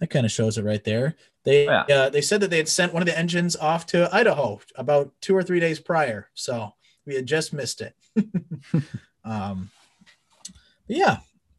[0.00, 1.16] That kind of shows it right there.
[1.44, 1.94] They oh, yeah.
[1.94, 5.12] uh, they said that they had sent one of the engines off to Idaho about
[5.20, 6.72] two or three days prior, so
[7.06, 7.96] we had just missed it.
[9.24, 9.70] um,
[10.86, 11.18] yeah,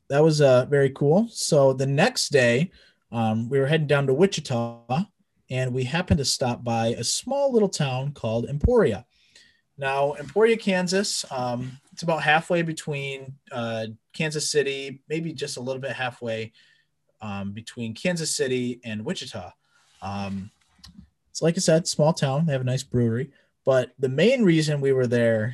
[0.09, 1.27] that was uh, very cool.
[1.31, 2.71] So the next day,
[3.13, 5.05] um, we were heading down to Wichita,
[5.49, 9.05] and we happened to stop by a small little town called Emporia.
[9.77, 15.81] Now, Emporia, Kansas, um, it's about halfway between uh, Kansas City, maybe just a little
[15.81, 16.53] bit halfway
[17.21, 19.51] um, between Kansas City and Wichita.
[20.01, 20.49] Um,
[21.29, 22.45] it's like I said, small town.
[22.45, 23.31] They have a nice brewery.
[23.65, 25.53] But the main reason we were there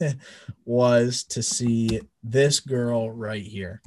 [0.64, 3.80] was to see this girl right here.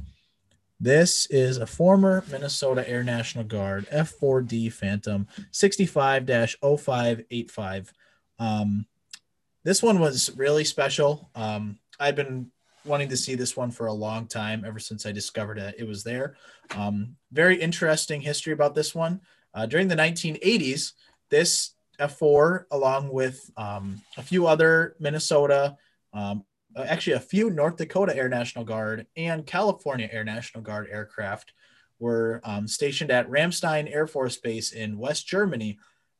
[0.79, 7.93] This is a former Minnesota Air National Guard F4D Phantom 65 0585.
[8.39, 8.85] Um,
[9.63, 11.29] this one was really special.
[11.35, 12.49] Um, I've been
[12.85, 15.75] wanting to see this one for a long time, ever since I discovered it.
[15.77, 16.37] It was there.
[16.75, 19.19] Um, very interesting history about this one.
[19.53, 20.93] Uh, during the 1980s,
[21.29, 25.75] this F4, along with um, a few other Minnesota,
[26.13, 26.45] um,
[26.87, 31.53] actually a few North Dakota Air National Guard and California Air National Guard aircraft,
[31.99, 35.77] were um, stationed at Ramstein Air Force Base in West Germany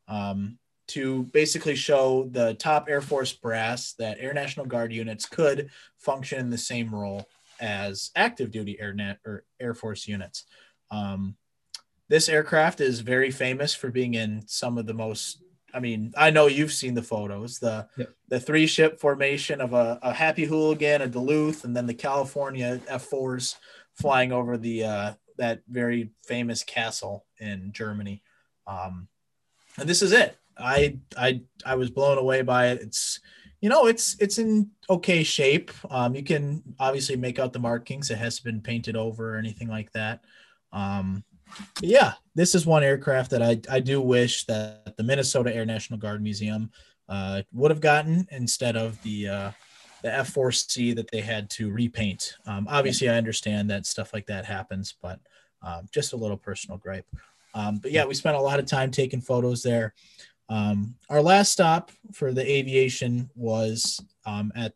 [0.08, 5.69] um, to basically show the top Air Force brass that Air National Guard units could
[5.98, 7.28] function in the same role
[7.62, 10.45] as active duty Air, Net, or Air Force units.
[10.91, 11.36] Um,
[12.10, 16.29] this aircraft is very famous for being in some of the most I mean, I
[16.29, 18.10] know you've seen the photos, the yep.
[18.27, 22.79] the three ship formation of a, a Happy Hooligan, a Duluth, and then the California
[22.89, 23.55] F4s
[23.93, 28.21] flying over the uh, that very famous castle in Germany.
[28.67, 29.08] Um,
[29.77, 30.38] and this is it.
[30.58, 32.82] I I I was blown away by it.
[32.82, 33.19] It's
[33.62, 35.71] you know it's it's in okay shape.
[35.89, 38.10] Um, you can obviously make out the markings.
[38.10, 40.21] It hasn't been painted over or anything like that.
[40.71, 41.23] Um,
[41.82, 46.00] yeah, this is one aircraft that I I do wish that the Minnesota Air National
[46.00, 46.72] Guard Museum
[47.08, 49.52] uh, would have gotten instead of the uh,
[50.02, 52.36] the F4C that they had to repaint.
[52.46, 55.20] Um, obviously, I understand that stuff like that happens, but
[55.62, 57.08] um, just a little personal gripe.
[57.54, 59.94] Um, but yeah, we spent a lot of time taking photos there.
[60.48, 64.74] Um, our last stop for the aviation was um, at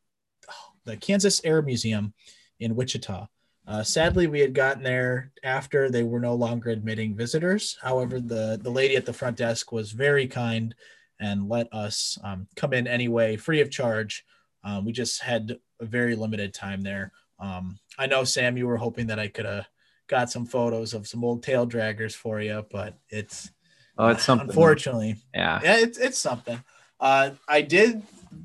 [0.86, 2.14] the Kansas Air Museum
[2.60, 3.28] in Wichita.
[3.68, 7.78] Uh, sadly, we had gotten there after they were no longer admitting visitors.
[7.82, 10.76] However, the, the lady at the front desk was very kind
[11.20, 14.26] and let us um, come in anyway, free of charge.
[14.64, 17.12] Um, we just had a very limited time there.
[17.40, 19.68] Um, I know, Sam, you were hoping that I could have
[20.08, 23.50] got some photos of some old tail draggers for you, but it's
[23.98, 24.50] Oh, it's something.
[24.50, 26.64] Unfortunately, yeah, yeah, it's it's something.
[27.00, 28.02] Uh, I did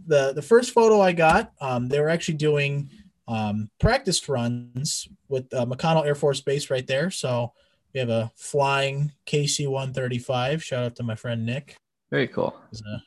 [0.06, 1.52] the the first photo I got.
[1.60, 2.90] Um, they were actually doing
[3.28, 7.10] um, practice runs with uh, McConnell Air Force Base right there.
[7.10, 7.52] So
[7.94, 10.64] we have a flying KC 135.
[10.64, 11.76] Shout out to my friend Nick.
[12.10, 12.58] Very cool.
[12.70, 13.02] He's a,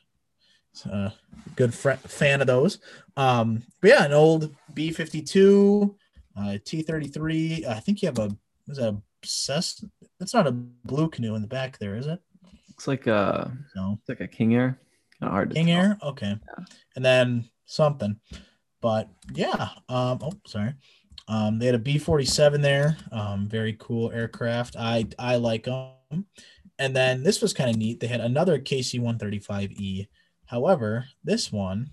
[0.72, 1.14] he's a
[1.56, 2.78] good fr- fan of those.
[3.16, 5.96] Um, but yeah, an old B 52,
[6.38, 7.66] uh, T 33.
[7.68, 8.30] I think you have a,
[8.68, 9.88] is that a Cessna?
[10.18, 12.20] That's not a blue canoe in the back there, is it?
[12.68, 13.98] Looks like a No.
[13.98, 14.78] it's like a King Air.
[15.20, 15.70] Kind of hard to King.
[15.72, 15.98] Air.
[16.02, 16.36] Okay.
[16.58, 16.64] Yeah.
[16.96, 18.18] And then something.
[18.82, 19.70] But yeah.
[19.88, 20.74] Um, oh, sorry.
[21.28, 22.98] Um, they had a B 47 there.
[23.10, 24.76] Um, very cool aircraft.
[24.78, 26.26] I, I like them.
[26.78, 28.00] And then this was kind of neat.
[28.00, 30.08] They had another KC 135E.
[30.46, 31.88] However, this one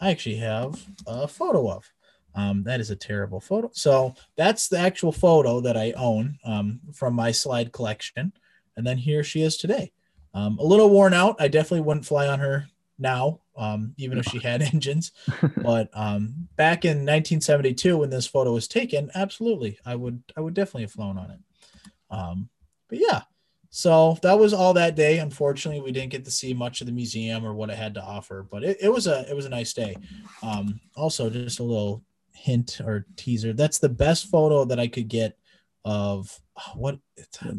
[0.00, 1.90] I actually have a photo of.
[2.34, 3.70] Um, that is a terrible photo.
[3.72, 8.32] So that's the actual photo that I own um, from my slide collection.
[8.76, 9.92] And then here she is today.
[10.34, 11.36] Um, a little worn out.
[11.38, 12.66] I definitely wouldn't fly on her
[12.98, 15.12] now, um, even if she had engines.
[15.56, 20.54] But um, back in 1972, when this photo was taken, absolutely, I would I would
[20.54, 21.38] definitely have flown on it.
[22.10, 22.48] Um,
[22.88, 23.22] but yeah,
[23.70, 25.18] so that was all that day.
[25.18, 28.02] Unfortunately, we didn't get to see much of the museum or what it had to
[28.02, 29.96] offer, but it, it was a it was a nice day.
[30.42, 32.04] Um, also, just a little
[32.34, 33.52] hint or teaser.
[33.52, 35.38] That's the best photo that I could get
[35.84, 36.38] of
[36.74, 36.98] what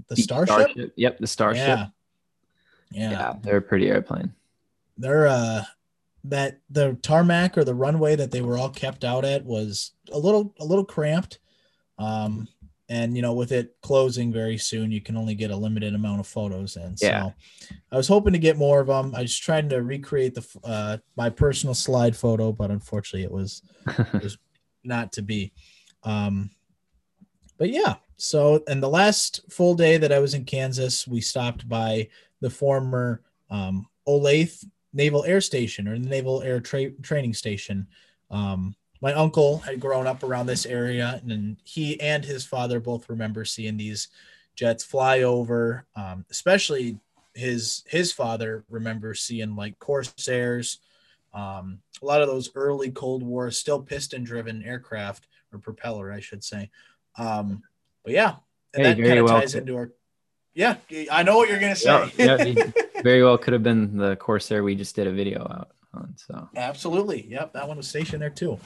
[0.10, 0.94] the starship.
[0.96, 1.68] Yep, the Starship.
[1.68, 1.88] Yeah.
[2.92, 3.12] Yeah.
[3.12, 4.32] yeah, they're a pretty airplane.
[4.98, 5.64] They're uh
[6.24, 10.18] that the tarmac or the runway that they were all kept out at was a
[10.18, 11.40] little a little cramped.
[12.00, 12.48] Um
[12.88, 16.20] and you know with it closing very soon you can only get a limited amount
[16.20, 16.96] of photos in.
[16.98, 17.30] So Yeah.
[17.92, 20.98] i was hoping to get more of them i was trying to recreate the uh
[21.16, 24.38] my personal slide photo but unfortunately it was it was
[24.84, 25.52] not to be.
[26.04, 26.52] Um
[27.58, 31.68] but yeah so and the last full day that i was in kansas we stopped
[31.68, 32.08] by
[32.42, 34.64] the former um, Olathe
[34.96, 37.86] Naval Air Station or the Naval Air Tra- Training Station.
[38.32, 43.10] Um, my uncle had grown up around this area, and he and his father both
[43.10, 44.08] remember seeing these
[44.56, 45.86] jets fly over.
[45.96, 46.98] Um, especially
[47.34, 50.80] his his father remembers seeing like Corsairs,
[51.34, 56.22] um, a lot of those early Cold War still piston driven aircraft or propeller, I
[56.22, 56.72] should say.
[57.18, 57.64] Um,
[58.04, 58.36] but yeah,
[58.74, 59.92] and Hey, that kind of well ties into our.
[60.54, 60.78] Yeah,
[61.12, 62.12] I know what you're gonna say.
[62.18, 62.72] Yeah, yeah,
[63.04, 66.14] very well could have been the Corsair we just did a video out on.
[66.18, 67.26] So Absolutely.
[67.30, 67.54] Yep.
[67.54, 68.60] That one was stationed there too.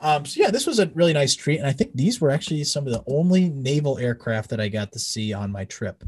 [0.00, 1.58] Um, so yeah, this was a really nice treat.
[1.58, 4.92] And I think these were actually some of the only naval aircraft that I got
[4.92, 6.02] to see on my trip.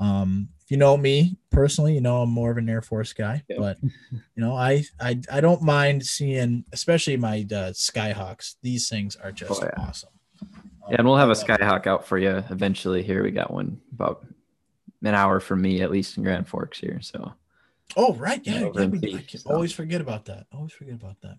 [0.00, 3.42] Um, if you know me personally, you know I'm more of an Air Force guy,
[3.48, 3.56] Yeah.
[3.58, 3.90] but you
[4.36, 8.56] know, I, I I don't mind seeing especially my uh, Skyhawks.
[8.62, 9.82] These things are just Oh, yeah.
[9.88, 10.10] awesome.
[10.90, 13.02] yeah, and we'll have a Um, Skyhawk out for you eventually.
[13.02, 14.24] Here we got one about
[15.02, 17.00] an hour from me at least in Grand Forks here.
[17.00, 17.34] So
[17.96, 18.40] Oh, right.
[18.44, 18.52] Yeah.
[18.52, 19.50] Yeah, yeah over in we, I can so.
[19.50, 20.46] always forget about that.
[20.52, 21.38] Always forget about that.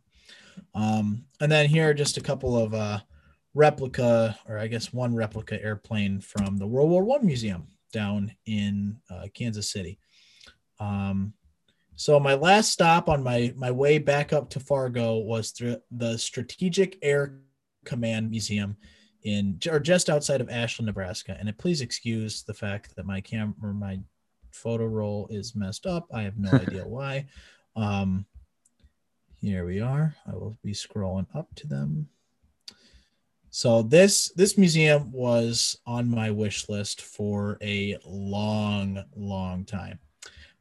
[0.74, 3.00] Um, and then here are just a couple of uh,
[3.54, 8.98] replica, or I guess one replica airplane from the World War One Museum down in
[9.10, 10.00] uh, Kansas City.
[10.80, 11.34] Um,
[11.96, 16.18] so my last stop on my my way back up to Fargo was through the
[16.18, 17.42] Strategic Air
[17.86, 18.78] Command Museum
[19.24, 21.36] in or just outside of Ashland, Nebraska.
[21.40, 24.00] And please excuse the fact that my camera, my
[24.52, 26.08] photo roll is messed up.
[26.14, 27.28] I have no idea why.
[27.76, 28.26] Um,
[29.42, 30.16] here we are.
[30.28, 32.10] I will be scrolling up to them.
[33.52, 40.00] So this this museum was on my wish list for a long, long time.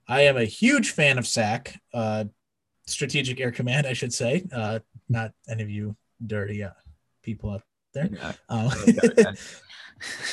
[0.07, 2.25] I am a huge fan of SAC, uh,
[2.87, 4.47] Strategic Air Command, I should say.
[4.51, 6.71] Uh, not any of you dirty uh,
[7.23, 8.09] people out there.
[8.13, 8.33] Yeah.
[8.49, 8.71] Um,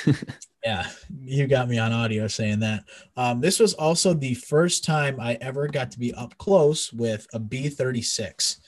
[0.64, 0.88] yeah,
[1.22, 2.84] you got me on audio saying that.
[3.16, 7.28] Um, this was also the first time I ever got to be up close with
[7.34, 8.62] a B 36,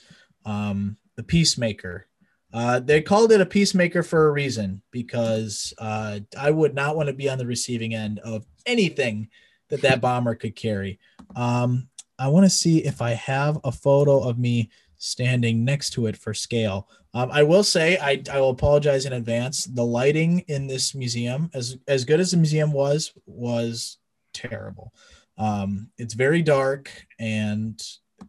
[0.44, 2.06] um, the Peacemaker.
[2.52, 7.08] Uh, they called it a Peacemaker for a reason because uh, I would not want
[7.08, 9.28] to be on the receiving end of anything
[9.68, 10.98] that that bomber could carry.
[11.36, 16.06] Um, I want to see if I have a photo of me standing next to
[16.06, 16.88] it for scale.
[17.14, 19.64] Um, I will say I, I will apologize in advance.
[19.64, 23.98] The lighting in this museum, as as good as the museum was, was
[24.34, 24.92] terrible.
[25.38, 27.80] Um, it's very dark, and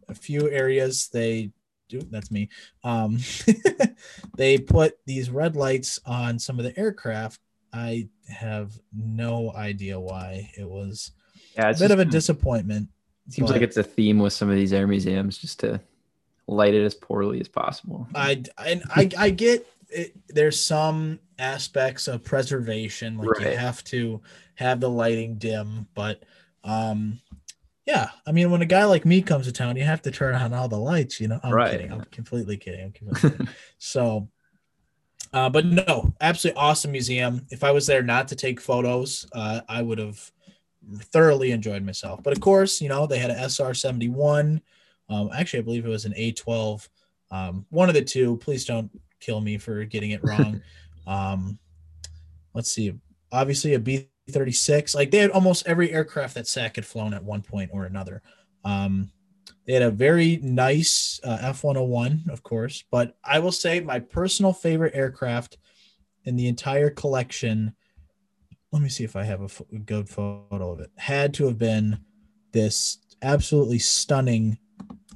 [0.08, 1.50] a few areas they
[1.88, 2.00] do.
[2.10, 2.48] That's me.
[2.84, 3.18] Um,
[4.36, 7.40] they put these red lights on some of the aircraft.
[7.72, 10.50] I have no idea why.
[10.56, 11.12] It was
[11.56, 12.88] Yeah, a bit of a disappointment.
[13.28, 15.80] seems but- like it's a theme with some of these air museums, just to
[16.50, 18.08] light it as poorly as possible.
[18.14, 24.20] I and I I get it, there's some aspects of preservation like you have to
[24.56, 26.22] have the lighting dim, but
[26.64, 27.20] um
[27.86, 30.34] yeah, I mean when a guy like me comes to town, you have to turn
[30.34, 31.40] on all the lights, you know.
[31.42, 31.70] I'm Right.
[31.70, 31.92] kidding.
[31.92, 32.84] I'm completely kidding.
[32.84, 33.48] I'm completely kidding.
[33.78, 34.28] so
[35.32, 37.46] uh, but no, absolutely awesome museum.
[37.50, 40.30] If I was there not to take photos, uh, I would have
[41.12, 42.20] thoroughly enjoyed myself.
[42.22, 44.60] But of course, you know, they had an SR 71.
[45.10, 46.88] Um, actually, I believe it was an A12.
[47.30, 48.36] Um, one of the two.
[48.38, 50.62] Please don't kill me for getting it wrong.
[51.06, 51.58] um,
[52.54, 52.94] let's see.
[53.32, 54.94] Obviously, a B 36.
[54.94, 58.22] Like they had almost every aircraft that SAC had flown at one point or another.
[58.64, 59.10] Um,
[59.66, 62.84] they had a very nice uh, F 101, of course.
[62.90, 65.58] But I will say my personal favorite aircraft
[66.24, 67.74] in the entire collection.
[68.72, 70.90] Let me see if I have a a good photo of it.
[70.96, 71.98] Had to have been
[72.52, 74.58] this absolutely stunning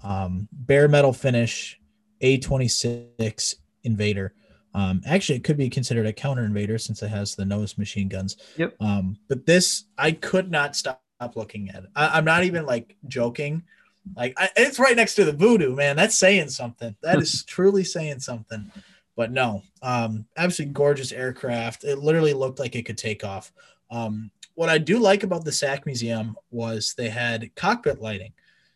[0.04, 1.80] um, bare metal finish
[2.22, 4.34] A26 Invader.
[4.74, 8.08] Um, actually, it could be considered a counter invader since it has the nose machine
[8.08, 8.36] guns.
[8.56, 8.74] Yep.
[8.80, 11.00] Um, but this, I could not stop
[11.34, 11.90] looking at it.
[11.94, 13.62] I, I'm not even like joking.
[14.16, 15.96] Like I, it's right next to the voodoo, man.
[15.96, 16.94] That's saying something.
[17.02, 18.70] That is truly saying something.
[19.16, 21.84] But no, um, absolutely gorgeous aircraft.
[21.84, 23.52] It literally looked like it could take off.
[23.90, 28.32] Um, what I do like about the SAC Museum was they had cockpit lighting.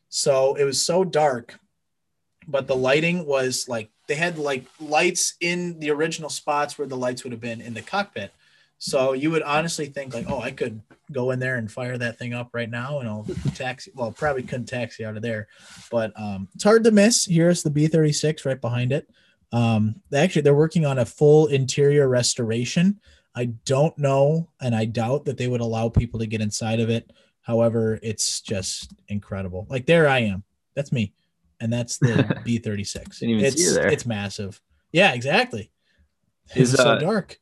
[0.09, 1.59] So it was so dark,
[2.47, 6.97] but the lighting was like they had like lights in the original spots where the
[6.97, 8.33] lights would have been in the cockpit.
[8.79, 12.19] So you would honestly think like, oh, I could go in there and fire that
[12.19, 13.91] thing up right now and I'll taxi.
[13.95, 15.49] Well, probably couldn't taxi out of there,
[15.91, 17.25] but um, it's hard to miss.
[17.25, 19.11] Here's the B36 right behind it.
[19.51, 23.01] Um, they actually, they're working on a full interior restoration.
[23.35, 26.91] I don't know, and I doubt that they would allow people to get inside of
[26.91, 27.13] it.
[27.49, 29.67] However, it's just incredible.
[29.71, 30.45] Like there I am.
[30.77, 31.15] That's me.
[31.61, 32.09] And that's the
[32.47, 33.19] B36.
[33.19, 34.61] Didn't even see it's it's massive.
[34.93, 35.73] Yeah, exactly.
[36.55, 37.39] Is, It's so uh, dark.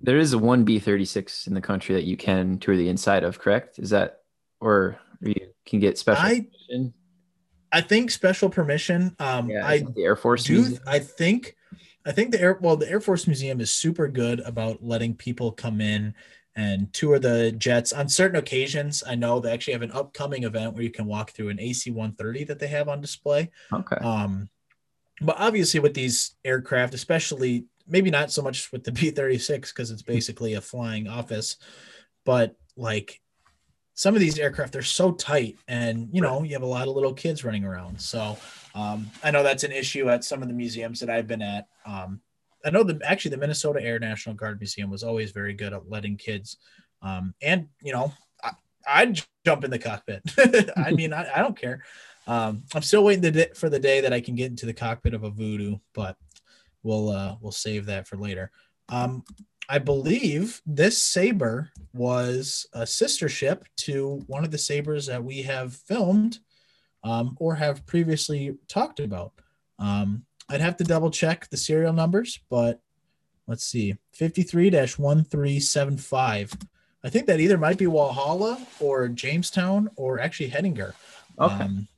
[0.00, 2.88] There is a one B thirty six in the country that you can tour the
[2.88, 3.80] inside of, correct?
[3.80, 4.20] Is that
[4.60, 5.34] or you
[5.66, 6.94] can get special I permission?
[7.72, 9.16] I think special permission.
[9.18, 10.44] Um Yeah, I the Air Force.
[10.44, 10.82] do Museum?
[10.86, 11.56] I think
[12.06, 15.50] I think the air well the Air Force Museum is super good about letting people
[15.50, 16.14] come in
[16.54, 19.02] and tour the jets on certain occasions.
[19.06, 22.46] I know they actually have an upcoming event where you can walk through an AC-130
[22.46, 23.50] that they have on display.
[23.72, 23.96] Okay.
[23.96, 24.48] Um,
[25.20, 29.90] but obviously, with these aircraft, especially maybe not so much with the B 36, because
[29.90, 31.56] it's basically a flying office,
[32.24, 33.20] but like
[33.94, 36.94] some of these aircraft, they're so tight, and you know, you have a lot of
[36.94, 38.00] little kids running around.
[38.00, 38.38] So
[38.74, 41.68] um, I know that's an issue at some of the museums that I've been at.
[41.86, 42.20] Um,
[42.64, 45.90] I know the actually the Minnesota Air National Guard Museum was always very good at
[45.90, 46.58] letting kids,
[47.02, 48.52] um, and you know, I,
[48.86, 50.22] I'd jump in the cockpit.
[50.76, 51.82] I mean, I, I don't care.
[52.26, 55.14] Um, I'm still waiting the, for the day that I can get into the cockpit
[55.14, 56.16] of a Voodoo, but
[56.82, 58.50] we'll uh, we'll save that for later.
[58.88, 59.24] Um,
[59.68, 65.42] I believe this saber was a sister ship to one of the sabers that we
[65.42, 66.40] have filmed
[67.04, 69.32] um, or have previously talked about.
[69.78, 72.80] Um, I'd have to double check the serial numbers, but
[73.46, 76.52] let's see 53 1375.
[77.04, 80.94] I think that either might be Walhalla or Jamestown or actually Hettinger.
[81.38, 81.64] Okay.
[81.64, 81.88] Um,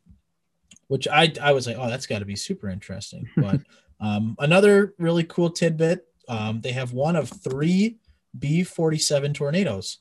[0.89, 3.29] which I I was like, oh, that's got to be super interesting.
[3.37, 3.61] But
[4.01, 7.99] um, another really cool tidbit: um, they have one of three
[8.39, 9.99] B-47 tornadoes.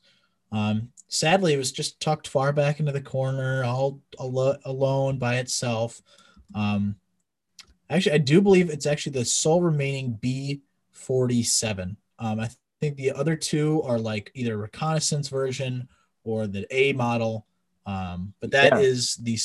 [0.52, 5.36] Um, sadly, it was just tucked far back into the corner, all alo- alone by
[5.36, 6.02] itself.
[6.54, 6.96] Um,
[7.90, 11.96] actually, I do believe it's actually the sole remaining B-47.
[12.18, 12.48] Um, I
[12.80, 15.88] think the other two are like either reconnaissance version
[16.24, 17.46] or the A model.
[17.86, 18.78] Um, but that Yeah.
[18.78, 19.38] is the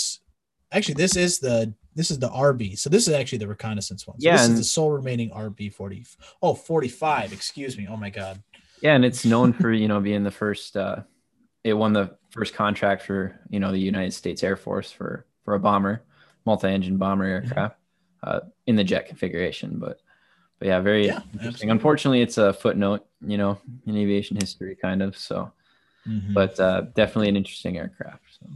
[0.72, 2.78] actually this is the this is the RB.
[2.78, 4.20] So this is actually the reconnaissance one.
[4.20, 6.06] So Yeah, this is the sole remaining RB 40.
[6.42, 7.34] Oh, 45.
[7.34, 7.88] Excuse me.
[7.90, 8.42] Oh my God.
[8.82, 10.78] Yeah, and it's known for you know being the first.
[10.78, 11.02] Uh,
[11.66, 15.56] it won the first contract for you know the United States Air Force for for
[15.56, 16.04] a bomber,
[16.46, 17.76] multi-engine bomber aircraft,
[18.24, 19.80] uh, in the jet configuration.
[19.80, 20.02] But
[20.60, 21.48] but yeah, very Yeah, interesting.
[21.48, 21.70] absolutely.
[21.72, 25.18] Unfortunately, it's a footnote, you know, in aviation history, kind of.
[25.18, 25.52] So,
[26.08, 26.34] Mhm.
[26.34, 28.24] but uh, definitely an interesting aircraft.
[28.40, 28.48] So.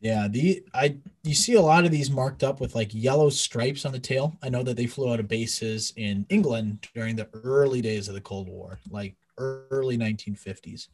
[0.00, 3.84] Yeah, the I you see a lot of these marked up with like yellow stripes
[3.84, 4.36] on the tail.
[4.42, 8.14] I know that they flew out of bases in England during the early days of
[8.14, 10.88] the Cold War, like early 1950s.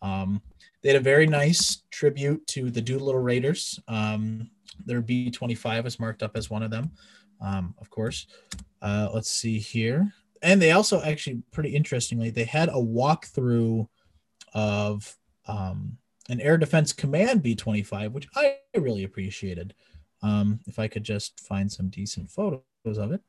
[0.00, 0.40] Um,
[0.80, 3.78] they had a very nice tribute to the Doolittle Raiders.
[3.88, 4.50] Um,
[4.86, 6.90] their B-25 was marked up as one of them,
[7.40, 8.26] um, of course.
[8.82, 10.12] Uh, let's see here,
[10.42, 13.88] and they also actually pretty interestingly they had a walkthrough
[14.54, 15.16] of
[15.48, 15.96] um,
[16.28, 19.74] an Air Defense Command B 25, which I really appreciated.
[20.22, 23.20] Um, if I could just find some decent photos of it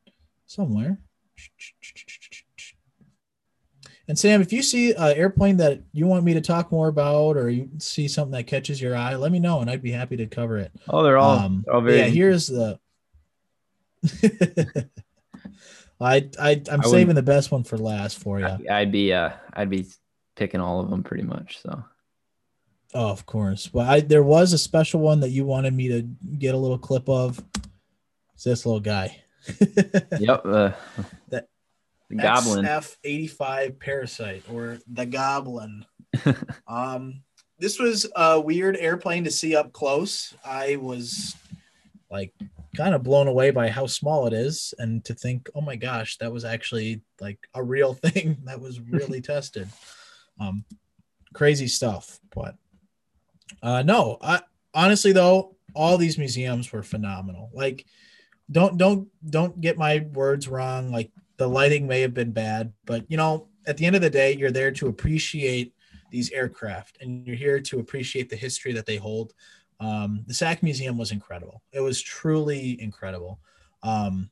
[0.45, 0.99] somewhere.
[4.07, 7.35] And Sam, if you see an airplane that you want me to talk more about,
[7.35, 10.15] or you see something that catches your eye, let me know, and I'd be happy
[10.17, 10.71] to cover it.
[10.89, 11.97] Oh, they're all, Um, they're all very.
[11.97, 12.79] yeah, here's the.
[15.99, 18.57] I I I'm wouldn't- saving the best one for last for you.
[18.69, 19.87] I'd be uh, I'd be
[20.35, 21.59] picking all of them pretty much.
[21.61, 21.83] So
[22.93, 23.73] Oh, of course.
[23.73, 26.01] Well, I there was a special one that you wanted me to
[26.37, 27.43] get a little clip of.
[28.35, 29.17] It's this little guy.
[30.19, 30.71] yep, uh,
[31.29, 31.47] That-
[32.09, 32.65] the goblin.
[32.65, 35.85] F eighty five parasite or the goblin.
[36.67, 37.21] um,
[37.59, 40.33] this was a weird airplane to see up close.
[40.45, 41.35] I was
[42.09, 42.31] like
[42.75, 46.17] kind of blown away by how small it is, and to think, oh my gosh,
[46.17, 49.67] that was actually like a real thing that was really tested.
[50.39, 50.65] Um,
[51.33, 52.55] crazy stuff, but
[53.61, 54.41] uh, no, I
[54.73, 57.49] honestly though, all these museums were phenomenal.
[57.53, 57.85] Like,
[58.51, 60.91] don't don't don't get my words wrong.
[60.91, 64.09] Like the lighting may have been bad, but you know, at the end of the
[64.09, 65.73] day, you're there to appreciate
[66.09, 69.33] these aircraft and you're here to appreciate the history that they hold.
[69.79, 71.61] Um, the SAC Museum was incredible.
[71.71, 73.39] It was truly incredible.
[73.83, 74.29] Um,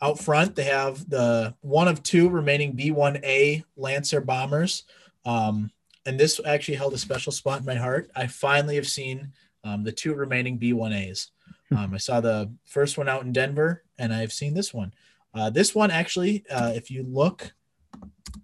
[0.00, 4.84] out front, they have the one of two remaining B 1A Lancer bombers.
[5.24, 5.70] Um,
[6.04, 8.10] and this actually held a special spot in my heart.
[8.16, 11.30] I finally have seen um, the two remaining B 1As.
[11.70, 14.92] Um, I saw the first one out in Denver, and I've seen this one.
[15.32, 17.54] Uh, this one actually, uh, if you look,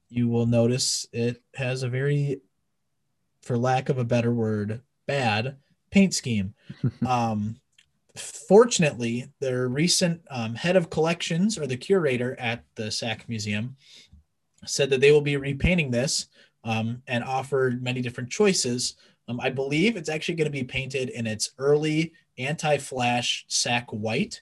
[0.08, 2.40] you will notice it has a very,
[3.42, 5.56] for lack of a better word, bad
[5.90, 6.54] paint scheme.
[7.06, 7.56] um,
[8.16, 13.76] fortunately, their recent um, head of collections or the curator at the SAC Museum
[14.66, 16.26] said that they will be repainting this
[16.64, 18.96] um, and offered many different choices.
[19.28, 24.40] Um, I believe it's actually going to be painted in its early anti-flash SAC white.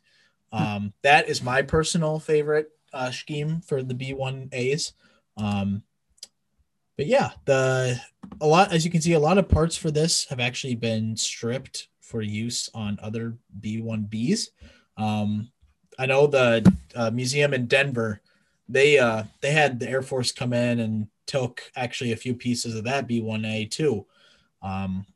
[0.52, 4.92] Um, that is my personal favorite uh, scheme for the B1As.
[5.36, 5.82] Um,
[6.96, 8.00] but yeah, the
[8.40, 11.16] a lot as you can see, a lot of parts for this have actually been
[11.16, 14.48] stripped for use on other B1Bs.
[14.96, 15.50] Um,
[15.98, 18.20] I know the uh, museum in Denver,
[18.68, 22.74] they uh, they had the Air Force come in and took actually a few pieces
[22.74, 24.06] of that B1A too.
[24.62, 25.06] Um,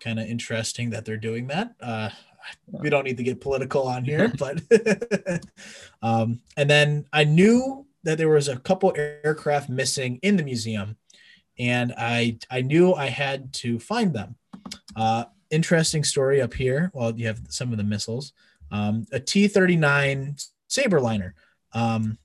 [0.00, 1.74] kind of interesting that they're doing that.
[1.80, 2.10] Uh,
[2.68, 4.60] we don't need to get political on here, but
[6.02, 10.96] um, and then I knew that there was a couple aircraft missing in the museum,
[11.58, 14.36] and I I knew I had to find them.
[14.94, 16.90] Uh, interesting story up here.
[16.94, 18.32] Well, you have some of the missiles.
[18.70, 20.36] Um, a T thirty nine
[20.68, 21.32] Sabreliner.
[21.72, 22.18] Um,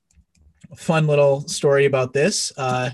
[0.76, 2.52] fun little story about this.
[2.58, 2.92] Uh,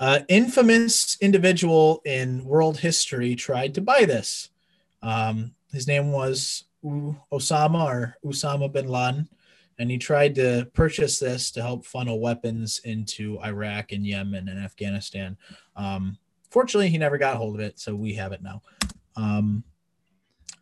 [0.00, 4.50] uh, infamous individual in world history tried to buy this.
[5.02, 9.28] Um, his name was Osama or Osama bin Laden,
[9.78, 14.58] and he tried to purchase this to help funnel weapons into Iraq and Yemen and
[14.58, 15.36] Afghanistan.
[15.76, 16.18] Um,
[16.50, 18.62] fortunately, he never got hold of it, so we have it now.
[19.16, 19.64] Um,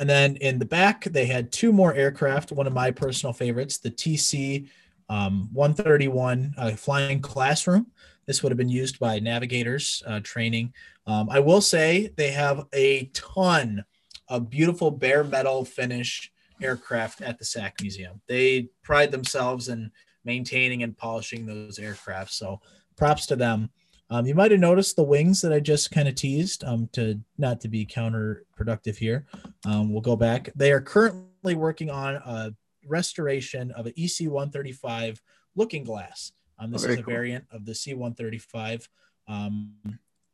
[0.01, 2.53] and then in the back, they had two more aircraft.
[2.53, 4.69] One of my personal favorites, the TC
[5.09, 7.87] um, 131 uh, Flying Classroom.
[8.27, 10.73] This would have been used by navigators uh, training.
[11.07, 13.85] Um, I will say they have a ton
[14.29, 16.33] of beautiful bare metal finish
[16.63, 18.21] aircraft at the SAC Museum.
[18.29, 19.91] They pride themselves in
[20.25, 22.33] maintaining and polishing those aircraft.
[22.33, 22.61] So
[22.97, 23.71] props to them.
[24.11, 27.19] Um, you might have noticed the wings that I just kind of teased um, to
[27.39, 29.27] not to be counterproductive here.
[29.67, 30.51] Um, we'll go back.
[30.55, 32.55] They are currently working on a
[32.87, 35.23] restoration of an EC 135
[35.57, 36.33] looking glass.
[36.59, 37.15] Um, this Oh, is a cool.
[37.15, 38.87] variant of the C 135.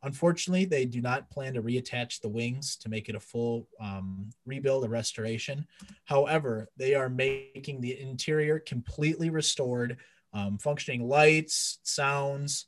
[0.03, 4.30] Unfortunately, they do not plan to reattach the wings to make it a full um,
[4.46, 5.66] rebuild or restoration.
[6.05, 9.96] However, they are making the interior completely restored,
[10.32, 12.66] um, functioning lights, sounds,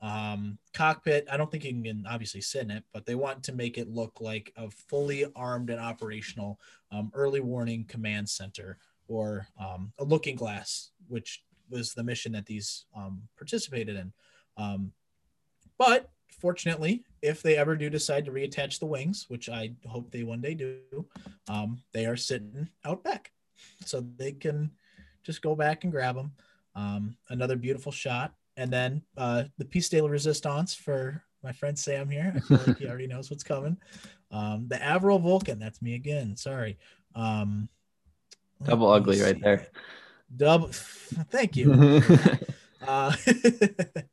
[0.00, 1.26] um, cockpit.
[1.30, 3.88] I don't think you can obviously sit in it, but they want to make it
[3.88, 6.60] look like a fully armed and operational
[6.92, 12.46] um, early warning command center or um, a looking glass, which was the mission that
[12.46, 14.12] these um, participated in.
[15.76, 20.22] But fortunately, if they ever do decide to reattach the wings, which I hope they
[20.22, 20.78] one day do,
[21.48, 23.32] um, they are sitting out back,
[23.84, 24.70] so they can
[25.22, 26.32] just go back and grab them.
[26.74, 31.78] Um, another beautiful shot and then uh, the piece de la resistance for my friend
[31.78, 32.32] Sam here.
[32.36, 33.76] I feel like he already knows what's coming.
[34.30, 36.36] Um, the Avro Vulcan, that's me again.
[36.36, 36.78] Sorry.
[37.14, 37.68] Um,
[38.62, 39.24] Double ugly see.
[39.24, 39.66] right there.
[40.34, 40.68] Double.
[40.72, 41.72] Thank you.
[42.86, 44.06] uh, that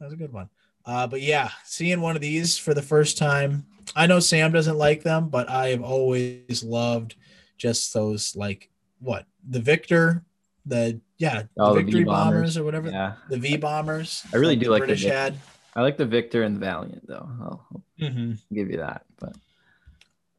[0.00, 0.48] was a good one.
[0.84, 3.66] Uh, but yeah, seeing one of these for the first time.
[3.94, 7.16] I know Sam doesn't like them, but I have always loved
[7.56, 8.70] just those like
[9.00, 10.24] what the Victor
[10.66, 12.32] the yeah oh, the Victory bombers.
[12.32, 12.58] bombers.
[12.58, 12.90] or whatever.
[12.90, 14.24] Yeah, the V bombers.
[14.32, 15.36] I really do like British the had.
[15.74, 17.28] I like the Victor and the Valiant though.
[17.40, 18.32] I'll, I'll mm-hmm.
[18.54, 19.04] give you that.
[19.18, 19.34] But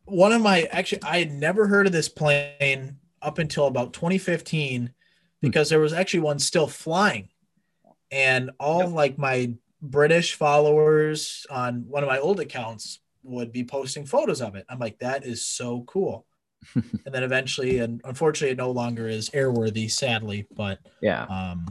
[0.06, 4.82] one of my actually, I had never heard of this plane up until about 2015
[4.82, 4.88] hmm.
[5.42, 7.30] because there was actually one still flying,
[8.12, 8.92] and all yep.
[8.92, 14.56] like my British followers on one of my old accounts would be posting photos of
[14.56, 14.66] it.
[14.70, 16.26] I'm like, that is so cool.
[16.76, 20.48] and then eventually, and unfortunately, it no longer is airworthy, sadly.
[20.56, 21.68] But yeah, um,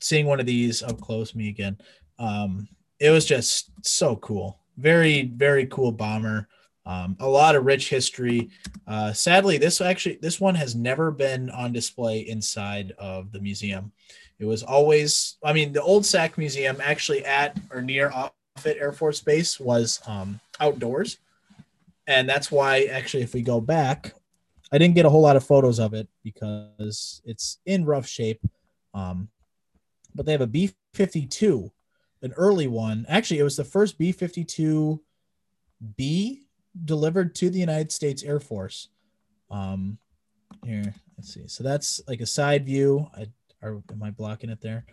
[0.00, 1.76] seeing one of these up close, me again,
[2.20, 2.68] um,
[3.00, 4.60] it was just so cool.
[4.78, 6.48] Very, very cool bomber.
[6.86, 8.50] Um, a lot of rich history.
[8.86, 13.90] Uh, sadly, this actually this one has never been on display inside of the museum.
[14.38, 18.92] It was always, I mean, the old SAC Museum actually at or near Offutt Air
[18.92, 21.18] Force Base was um, outdoors.
[22.06, 24.14] And that's why actually if we go back
[24.74, 28.40] i didn't get a whole lot of photos of it because it's in rough shape.
[28.92, 29.28] Um,
[30.16, 31.70] but they have a b-52
[32.22, 33.06] an early one.
[33.08, 34.98] Actually it was the first b-52b
[36.84, 38.88] delivered to the united states air force.
[39.48, 39.98] Um,
[40.64, 41.46] here let's see.
[41.46, 43.08] So that's like a side view.
[43.16, 43.28] I
[43.64, 44.84] are am i blocking it there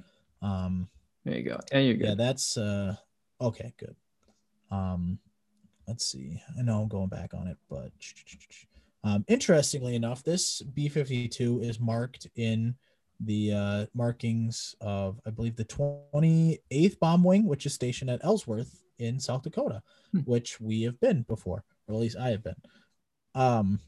[0.42, 0.88] um
[1.26, 2.96] there you go and you're good yeah that's uh
[3.42, 3.96] okay good
[4.72, 5.20] um
[5.92, 6.42] let's see.
[6.58, 7.92] I know I'm going back on it, but
[9.04, 12.76] um, interestingly enough, this B 52 is marked in
[13.20, 18.82] the uh, markings of, I believe, the 28th Bomb Wing, which is stationed at Ellsworth
[19.00, 20.20] in South Dakota, hmm.
[20.20, 22.56] which we have been before, or at least I have been.
[23.36, 23.80] Um,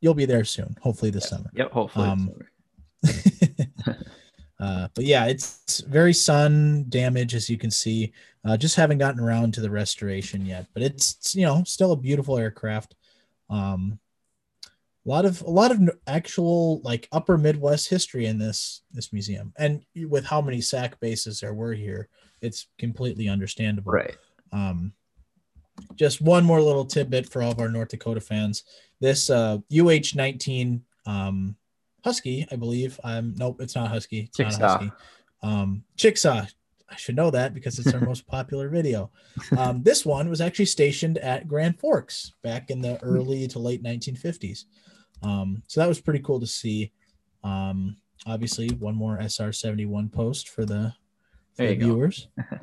[0.00, 1.50] you'll be there soon, hopefully this summer.
[1.54, 2.06] Yep, hopefully.
[2.06, 2.30] Um,
[4.64, 8.12] Uh, but yeah, it's very sun damage as you can see.
[8.46, 11.96] Uh, just haven't gotten around to the restoration yet, but it's, you know still a
[11.96, 12.94] beautiful aircraft.
[13.50, 13.98] Um,
[14.64, 19.52] a lot of a lot of actual like upper Midwest history in this this museum,
[19.58, 22.08] and with how many SAC bases there were here,
[22.40, 23.92] it's completely understandable.
[23.92, 24.16] Right.
[24.50, 24.94] Um,
[25.94, 28.62] just one more little tidbit for all of our North Dakota fans.
[28.98, 31.54] This uh, UH nineteen um,
[32.04, 33.00] Husky, I believe.
[33.02, 34.20] Um, nope, it's not Husky.
[34.20, 34.58] It's Chickasaw.
[34.60, 34.92] not Husky.
[35.42, 36.46] Um, Chickasaw.
[36.90, 39.10] I should know that because it's our most popular video.
[39.56, 43.82] Um, this one was actually stationed at Grand Forks back in the early to late
[43.82, 44.64] 1950s.
[45.22, 46.92] Um, so that was pretty cool to see.
[47.42, 47.96] Um,
[48.26, 50.92] obviously, one more SR 71 post for the,
[51.54, 52.28] for the viewers.
[52.50, 52.60] of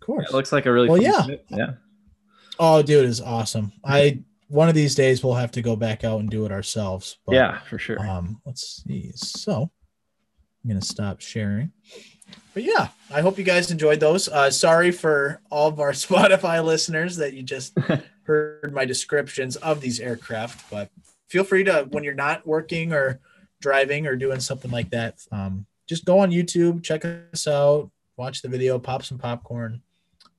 [0.00, 0.28] course.
[0.28, 1.26] It looks like a really well, yeah.
[1.48, 1.72] Yeah.
[2.58, 3.72] Oh, dude, is awesome.
[3.84, 4.22] I
[4.54, 7.18] one of these days we'll have to go back out and do it ourselves.
[7.26, 7.98] But, yeah, for sure.
[7.98, 9.10] Um, let's see.
[9.16, 9.68] So
[10.62, 11.72] I'm gonna stop sharing.
[12.54, 14.28] But yeah, I hope you guys enjoyed those.
[14.28, 17.76] Uh, sorry for all of our Spotify listeners that you just
[18.22, 20.88] heard my descriptions of these aircraft, but
[21.28, 23.20] feel free to when you're not working or
[23.60, 28.40] driving or doing something like that, um, just go on YouTube, check us out, watch
[28.40, 29.82] the video, pop some popcorn,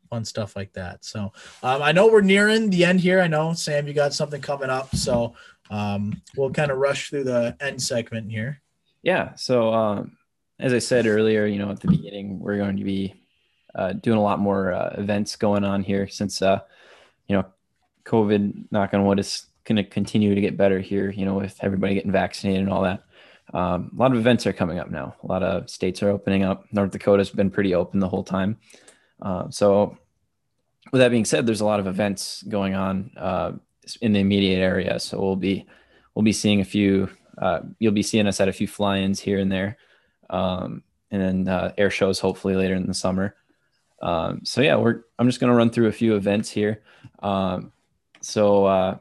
[0.10, 1.04] fun stuff like that.
[1.06, 1.32] So
[1.64, 3.22] um, I know we're nearing the end here.
[3.22, 5.36] I know Sam, you got something coming up, so
[5.70, 8.62] um, we'll kind of rush through the end segment here.
[9.04, 9.36] Yeah.
[9.36, 10.18] So um,
[10.60, 13.14] as I said earlier, you know, at the beginning, we're going to be
[13.74, 16.60] uh, doing a lot more uh, events going on here since uh,
[17.28, 17.46] you know
[18.06, 21.12] COVID, knock on wood, is going to continue to get better here.
[21.12, 23.04] You know, with everybody getting vaccinated and all that.
[23.54, 25.16] Um, a lot of events are coming up now.
[25.24, 26.66] A lot of states are opening up.
[26.72, 28.58] North Dakota's been pretty open the whole time.
[29.22, 29.98] Uh, so,
[30.92, 33.54] with that being said, there's a lot of events going on uh,
[34.02, 35.00] in the immediate area.
[35.00, 35.66] So we'll be
[36.14, 37.10] we'll be seeing a few.
[37.38, 39.78] Uh, you'll be seeing us at a few fly-ins here and there,
[40.30, 43.36] um, and then uh, air shows hopefully later in the summer.
[44.02, 46.84] Um, so yeah, we're I'm just gonna run through a few events here.
[47.22, 47.72] Um,
[48.22, 48.98] so uh,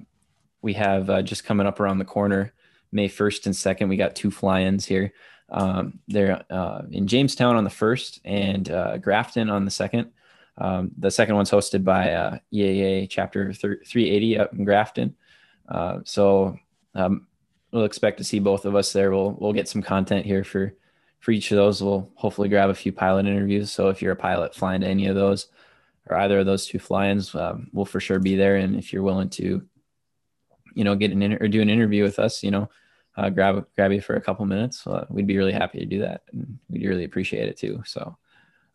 [0.63, 2.53] we have just coming up around the corner,
[2.93, 3.89] May 1st and 2nd.
[3.89, 5.13] We got two fly-ins here.
[5.51, 10.11] Um, they're uh, in Jamestown on the first and uh, Grafton on the second.
[10.57, 15.17] Um, the second one's hosted by uh, EAA Chapter 380 up in Grafton.
[15.69, 16.57] Uh, so
[16.95, 17.27] um,
[17.73, 19.11] we'll expect to see both of us there.
[19.11, 20.75] We'll we'll get some content here for
[21.21, 21.83] for each of those.
[21.83, 23.73] We'll hopefully grab a few pilot interviews.
[23.73, 25.49] So if you're a pilot flying to any of those
[26.09, 28.57] or either of those two fly-ins, um, we'll for sure be there.
[28.57, 29.63] And if you're willing to,
[30.75, 32.69] you know, get an inter- or do an interview with us, you know,
[33.17, 36.01] uh, grab grab you for a couple minutes, uh, we'd be really happy to do
[36.01, 37.83] that, and we'd really appreciate it too.
[37.87, 38.17] So,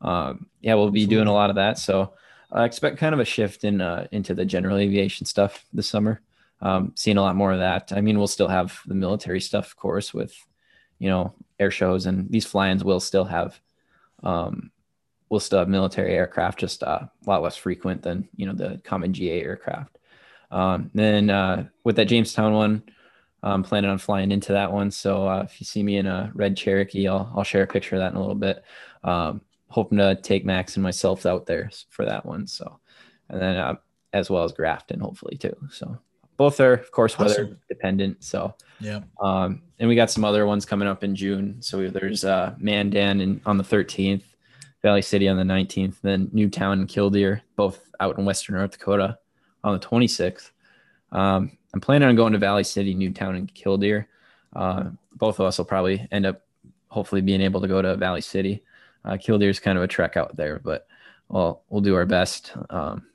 [0.02, 1.16] um, yeah, we'll be Absolutely.
[1.16, 1.78] doing a lot of that.
[1.78, 2.14] So,
[2.52, 6.22] I expect kind of a shift in uh, into the general aviation stuff this summer.
[6.62, 7.94] Um, seeing a lot more of that.
[7.94, 10.36] I mean, we'll still have the military stuff, of course, with
[11.00, 13.60] you know air shows, and these fly-ins will still have
[14.24, 14.72] um,
[15.30, 18.82] we'll still have military aircraft, just uh, a lot less frequent than you know the
[18.84, 19.98] common GA aircraft.
[20.52, 22.84] Um, then uh, with that Jamestown one,
[23.44, 24.92] I'm planning on flying into that one.
[24.92, 27.96] So uh, if you see me in a red Cherokee, I'll, I'll share a picture
[27.96, 28.64] of that in a little bit.
[29.04, 32.48] Um, hoping to take Max and myself out there for that one.
[32.48, 32.80] So,
[33.30, 33.76] and then uh,
[34.14, 35.56] as well as Grafton, hopefully too.
[35.72, 35.98] So
[36.38, 37.60] both are of course weather awesome.
[37.68, 38.24] dependent.
[38.24, 39.02] So yeah.
[39.22, 41.58] Um, and we got some other ones coming up in June.
[41.62, 44.24] So there's uh, Mandan in, on the 13th,
[44.82, 49.18] Valley City on the 19th, then Newtown and Killdeer, both out in Western North Dakota
[49.64, 50.52] on the 26th.
[51.12, 54.07] Um, I'm planning on going to Valley City, Newtown, and Killdeer.
[54.55, 56.41] Uh, both of us will probably end up
[56.88, 58.63] hopefully being able to go to Valley City.
[59.05, 60.88] Uh, Killdeer is kind of a trek out there, but
[61.30, 62.53] we'll we'll do our best.
[62.70, 63.05] Um,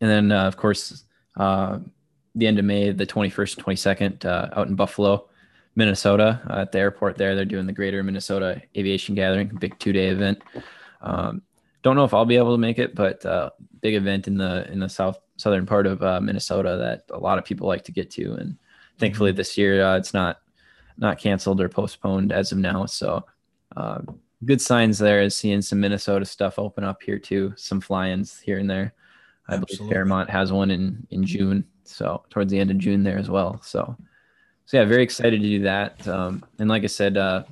[0.00, 1.04] and then uh, of course
[1.36, 1.78] uh,
[2.34, 5.28] the end of May, the 21st, 22nd, uh, out in Buffalo,
[5.74, 7.34] Minnesota, uh, at the airport there.
[7.34, 10.42] They're doing the Greater Minnesota Aviation Gathering, big two day event.
[11.00, 11.42] Um,
[11.82, 13.50] don't know if I'll be able to make it, but uh,
[13.80, 17.38] big event in the in the south southern part of uh, Minnesota that a lot
[17.38, 18.56] of people like to get to, and
[18.98, 19.36] thankfully mm-hmm.
[19.36, 20.38] this year uh, it's not
[20.96, 22.84] not canceled or postponed as of now.
[22.86, 23.24] So
[23.76, 24.00] uh,
[24.44, 28.58] good signs there is seeing some Minnesota stuff open up here too, some fly-ins here
[28.58, 28.94] and there.
[29.48, 29.76] I Absolutely.
[29.76, 33.30] believe Fairmont has one in in June, so towards the end of June there as
[33.30, 33.60] well.
[33.62, 33.96] So
[34.66, 36.06] so yeah, very excited to do that.
[36.06, 37.44] Um, and like I said, uh,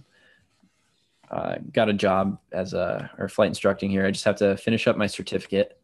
[1.30, 4.04] uh, got a job as a or flight instructing here.
[4.04, 5.80] I just have to finish up my certificate.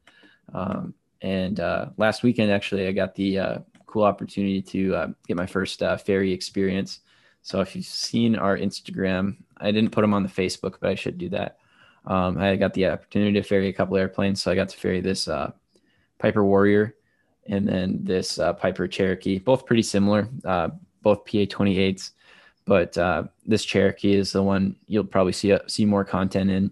[0.52, 5.36] Um, and uh, last weekend, actually, I got the uh, cool opportunity to uh, get
[5.36, 7.00] my first uh, ferry experience.
[7.42, 10.94] So if you've seen our Instagram, I didn't put them on the Facebook, but I
[10.94, 11.58] should do that.
[12.06, 15.00] Um, I got the opportunity to ferry a couple airplanes, so I got to ferry
[15.00, 15.52] this uh,
[16.18, 16.96] Piper Warrior
[17.46, 20.28] and then this Piper Cherokee, both pretty similar,
[21.02, 22.12] both PA 28s
[22.64, 26.70] but uh, this Cherokee is the one you'll probably see uh, see more content in.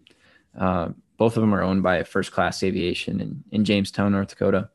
[1.21, 4.71] Uh, both of them are owned by First Class Aviation in, in Jamestown, North Dakota,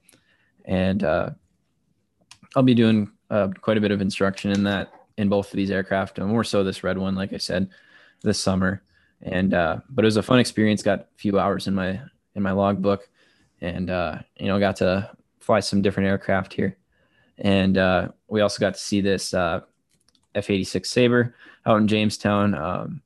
[0.66, 1.30] and uh,
[2.56, 5.72] I'll be doing uh, quite a bit of instruction in that in both of these
[5.72, 7.70] aircraft, and more so this red one, like I said,
[8.22, 8.84] this summer.
[9.22, 10.84] And uh, but it was a fun experience.
[10.84, 12.00] Got a few hours in my
[12.36, 13.10] in my logbook,
[13.62, 13.90] and
[14.38, 16.78] you know got to fly some different aircraft here,
[17.40, 17.76] and
[18.28, 21.36] we also got to see this F86 Sabre
[21.66, 22.54] out in Jamestown.
[22.54, 23.02] Um,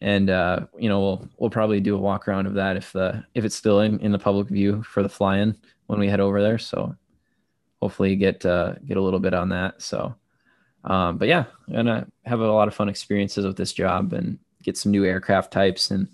[0.00, 3.24] and uh, you know we'll we'll probably do a walk around of that if the
[3.34, 6.42] if it's still in, in the public view for the fly-in when we head over
[6.42, 6.58] there.
[6.58, 6.94] So
[7.80, 9.82] hopefully get uh, get a little bit on that.
[9.82, 10.14] So,
[10.84, 14.38] um, but yeah, I'm gonna have a lot of fun experiences with this job and
[14.62, 16.08] get some new aircraft types and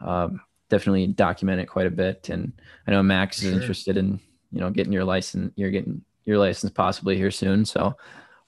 [0.00, 2.28] um, definitely document it quite a bit.
[2.30, 2.52] And
[2.86, 3.50] I know Max sure.
[3.50, 4.18] is interested in
[4.52, 5.52] you know getting your license.
[5.56, 7.64] You're getting your license possibly here soon.
[7.64, 7.96] So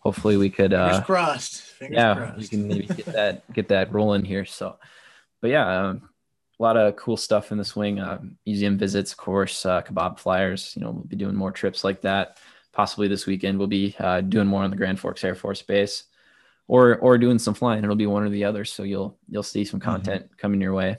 [0.04, 1.60] hopefully we could uh Fingers crossed.
[1.60, 2.38] Fingers yeah crossed.
[2.38, 4.76] we can maybe get that get that rolling here so
[5.40, 6.08] but yeah um,
[6.58, 10.18] a lot of cool stuff in the swing uh, museum visits of course uh, kebab
[10.18, 12.38] flyers you know we'll be doing more trips like that
[12.72, 16.04] possibly this weekend we'll be uh, doing more on the grand forks air force base
[16.68, 19.64] or or doing some flying it'll be one or the other so you'll you'll see
[19.64, 19.90] some mm-hmm.
[19.90, 20.36] content mm-hmm.
[20.36, 20.98] coming your way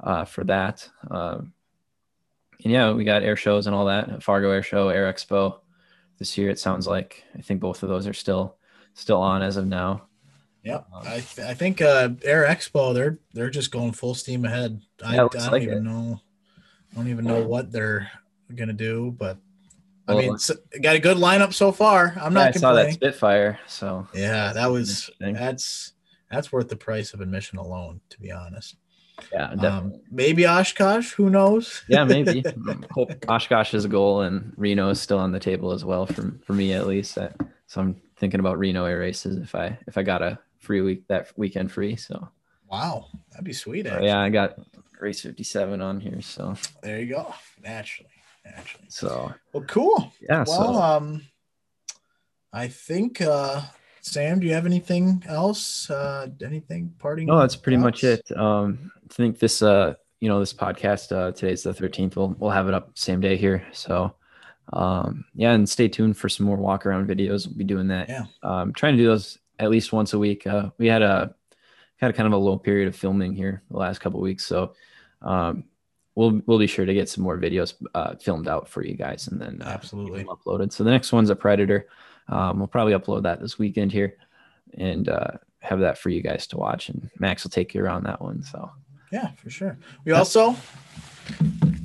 [0.00, 1.52] uh, for that um,
[2.62, 5.58] and yeah we got air shows and all that fargo air show air expo
[6.18, 6.50] this year.
[6.50, 8.56] It sounds like I think both of those are still
[8.94, 10.02] still on as of now.
[10.64, 14.44] Yep, um, I, th- I think uh, Air Expo they're they're just going full steam
[14.44, 14.80] ahead.
[15.04, 15.82] I, I don't like even it.
[15.82, 16.20] know
[16.92, 18.10] I don't even know what they're
[18.54, 19.38] gonna do, but
[20.08, 20.36] I well, mean,
[20.82, 22.14] got a good lineup so far.
[22.20, 22.48] I'm yeah, not.
[22.48, 23.58] I saw that Spitfire.
[23.66, 25.92] So yeah, that was that's
[26.30, 28.76] that's worth the price of admission alone, to be honest.
[29.32, 31.12] Yeah, um, maybe Oshkosh.
[31.12, 31.82] Who knows?
[31.88, 32.44] yeah, maybe.
[32.90, 36.32] Hope Oshkosh is a goal, and Reno is still on the table as well for
[36.44, 37.14] for me at least.
[37.14, 37.30] so
[37.80, 41.32] I'm thinking about Reno air races if I if I got a free week that
[41.36, 41.96] weekend free.
[41.96, 42.28] So
[42.70, 43.86] wow, that'd be sweet.
[43.86, 44.58] yeah, I got
[45.00, 46.20] race 57 on here.
[46.20, 47.34] So there you go.
[47.62, 48.10] Naturally,
[48.44, 48.86] naturally.
[48.88, 50.12] So well, cool.
[50.20, 50.44] Yeah.
[50.46, 50.82] Well, so.
[50.82, 51.22] um,
[52.52, 53.62] I think uh,
[54.00, 55.90] Sam, do you have anything else?
[55.90, 57.26] Uh, anything parting?
[57.26, 58.22] No, that's pretty much it.
[58.36, 62.16] Um, I think this uh, you know, this podcast uh, today's the 13th.
[62.16, 63.66] We'll we'll have it up same day here.
[63.72, 64.14] So
[64.72, 67.46] um, yeah, and stay tuned for some more walk around videos.
[67.46, 68.08] We'll be doing that.
[68.08, 68.24] Yeah.
[68.42, 70.46] Um, trying to do those at least once a week.
[70.46, 71.34] Uh, we had a
[71.96, 74.74] had a kind of a low period of filming here the last couple weeks, so
[75.22, 75.64] um,
[76.14, 79.28] we'll we'll be sure to get some more videos uh, filmed out for you guys,
[79.28, 80.72] and then uh, absolutely uploaded.
[80.72, 81.88] So the next one's a predator.
[82.28, 84.16] Um, we'll probably upload that this weekend here,
[84.74, 86.88] and uh, have that for you guys to watch.
[86.88, 88.42] And Max will take you around that one.
[88.42, 88.70] So
[89.12, 89.78] yeah, for sure.
[90.04, 90.56] We also,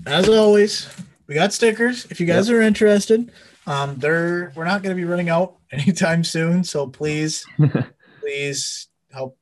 [0.06, 0.90] as always,
[1.28, 2.06] we got stickers.
[2.10, 2.58] If you guys yep.
[2.58, 3.32] are interested,
[3.68, 6.64] um, they're we're not going to be running out anytime soon.
[6.64, 7.46] So please,
[8.20, 9.38] please help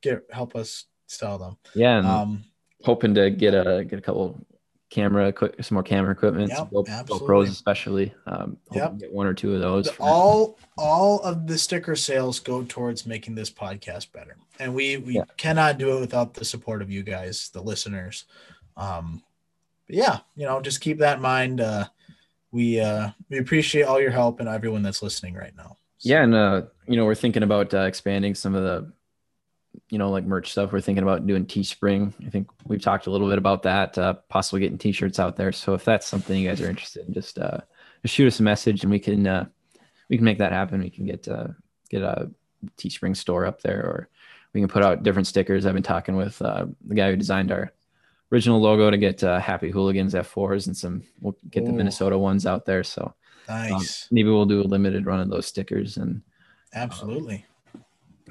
[0.00, 1.56] get help us sell them.
[1.74, 1.98] Yeah.
[1.98, 2.44] Um,
[2.82, 4.38] hoping to get a get a couple
[4.94, 8.14] camera, some more camera equipment, yep, GoPros especially.
[8.26, 8.96] Um, yep.
[8.98, 9.88] get one or two of those.
[9.98, 15.16] all all of the sticker sales go towards making this podcast better, and we we
[15.16, 15.24] yeah.
[15.36, 18.24] cannot do it without the support of you guys, the listeners.
[18.76, 19.22] Um,
[19.88, 21.60] yeah, you know, just keep that in mind.
[21.60, 21.86] Uh,
[22.52, 25.76] we uh, we appreciate all your help and everyone that's listening right now.
[25.98, 26.08] So.
[26.08, 28.92] Yeah, and uh, you know, we're thinking about uh, expanding some of the
[29.88, 30.72] you know, like merch stuff.
[30.72, 32.12] We're thinking about doing Teespring.
[32.26, 35.52] I think we've talked a little bit about that, uh, possibly getting T-shirts out there.
[35.52, 37.58] So if that's something you guys are interested in, just uh,
[38.02, 39.46] just shoot us a message and we can uh,
[40.08, 40.80] we can make that happen.
[40.80, 41.48] We can get uh,
[41.90, 42.30] get a
[42.78, 44.08] Teespring store up there, or
[44.52, 45.66] we can put out different stickers.
[45.66, 47.72] I've been talking with uh, the guy who designed our
[48.32, 51.02] original logo to get uh, Happy Hooligans F4s and some.
[51.20, 51.66] We'll get Ooh.
[51.66, 52.84] the Minnesota ones out there.
[52.84, 53.14] So
[53.48, 53.72] nice.
[53.72, 56.22] Um, maybe we'll do a limited run of those stickers and.
[56.76, 57.46] Absolutely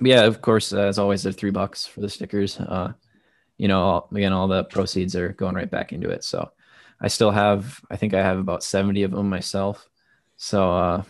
[0.01, 2.59] yeah, of course, uh, as always, they're three bucks for the stickers.
[2.59, 2.93] Uh,
[3.57, 6.23] you know, all, again, all the proceeds are going right back into it.
[6.23, 6.51] So
[6.99, 9.87] I still have, I think I have about 70 of them myself.
[10.37, 11.03] So, uh,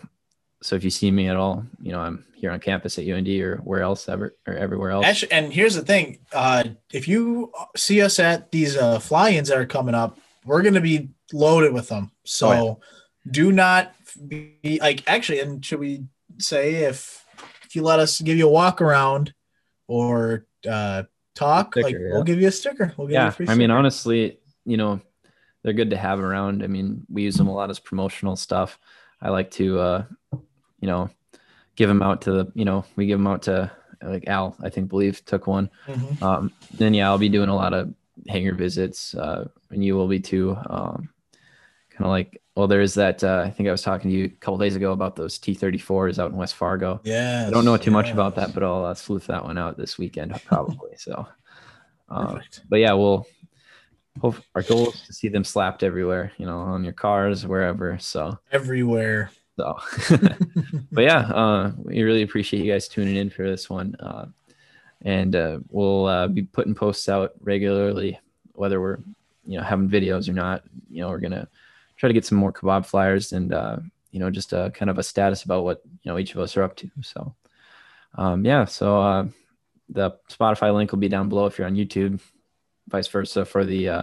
[0.61, 3.27] so if you see me at all, you know, I'm here on campus at UND
[3.27, 5.05] or where else ever or everywhere else.
[5.05, 9.57] Actually, and here's the thing: uh, if you see us at these uh, fly-ins that
[9.57, 12.11] are coming up, we're going to be loaded with them.
[12.23, 12.79] So, oh,
[13.25, 13.31] yeah.
[13.31, 13.93] do not
[14.25, 15.41] be like actually.
[15.41, 16.05] And should we
[16.37, 17.22] say if
[17.73, 19.33] if you let us give you a walk around
[19.87, 21.01] or uh,
[21.33, 22.11] talk, sticker, like yeah.
[22.11, 22.93] we'll give you a sticker.
[22.95, 23.23] We'll give yeah.
[23.23, 25.01] you a free I mean, honestly, you know,
[25.63, 26.63] they're good to have around.
[26.63, 28.77] I mean, we use them a lot as promotional stuff.
[29.19, 30.05] I like to, uh,
[30.81, 31.09] you know,
[31.75, 33.71] give them out to the, you know, we give them out to
[34.03, 35.71] like Al, I think, believe took one.
[35.87, 36.23] Mm-hmm.
[36.23, 37.91] Um, then yeah, I'll be doing a lot of
[38.27, 40.55] hangar visits, uh, and you will be too.
[40.69, 41.09] Um,
[41.95, 43.23] kind of like well, there's that.
[43.23, 46.19] Uh, I think I was talking to you a couple days ago about those T34s
[46.19, 47.01] out in West Fargo.
[47.03, 47.93] Yeah, I don't know too yes.
[47.93, 50.95] much about that, but I'll uh, sleuth that one out this weekend probably.
[50.97, 51.27] so,
[52.09, 52.39] uh,
[52.69, 53.25] but yeah, we'll.
[54.21, 57.97] Hope our goal is to see them slapped everywhere, you know, on your cars, wherever.
[57.97, 59.31] So everywhere.
[59.57, 59.77] So,
[60.91, 64.25] but yeah, uh, we really appreciate you guys tuning in for this one, uh,
[65.01, 68.19] and uh, we'll uh, be putting posts out regularly,
[68.53, 68.99] whether we're
[69.45, 70.63] you know having videos or not.
[70.89, 71.47] You know, we're gonna
[71.97, 73.77] try to get some more kebab flyers and uh,
[74.11, 76.55] you know just a kind of a status about what you know each of us
[76.57, 76.89] are up to.
[77.01, 77.35] So
[78.15, 79.27] um, yeah, so uh,
[79.89, 82.19] the Spotify link will be down below if you're on YouTube,
[82.87, 84.01] vice versa for the uh,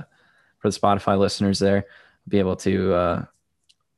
[0.59, 1.87] for the Spotify listeners there,
[2.29, 3.25] be able to uh,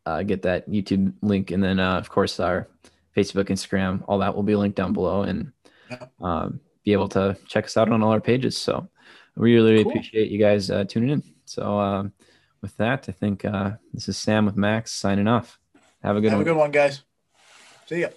[0.06, 2.68] uh, get that YouTube link, and then uh, of course our
[3.16, 5.52] Facebook, Instagram, all that will be linked down below, and
[6.20, 8.56] um, be able to check us out on all our pages.
[8.56, 8.88] So
[9.36, 9.92] we really, really cool.
[9.92, 11.22] appreciate you guys uh, tuning in.
[11.44, 12.12] So um,
[12.62, 15.58] with that, I think uh, this is Sam with Max signing off.
[16.02, 16.46] Have a good Have one.
[16.46, 17.02] Have a good one, guys.
[17.86, 18.08] See ya.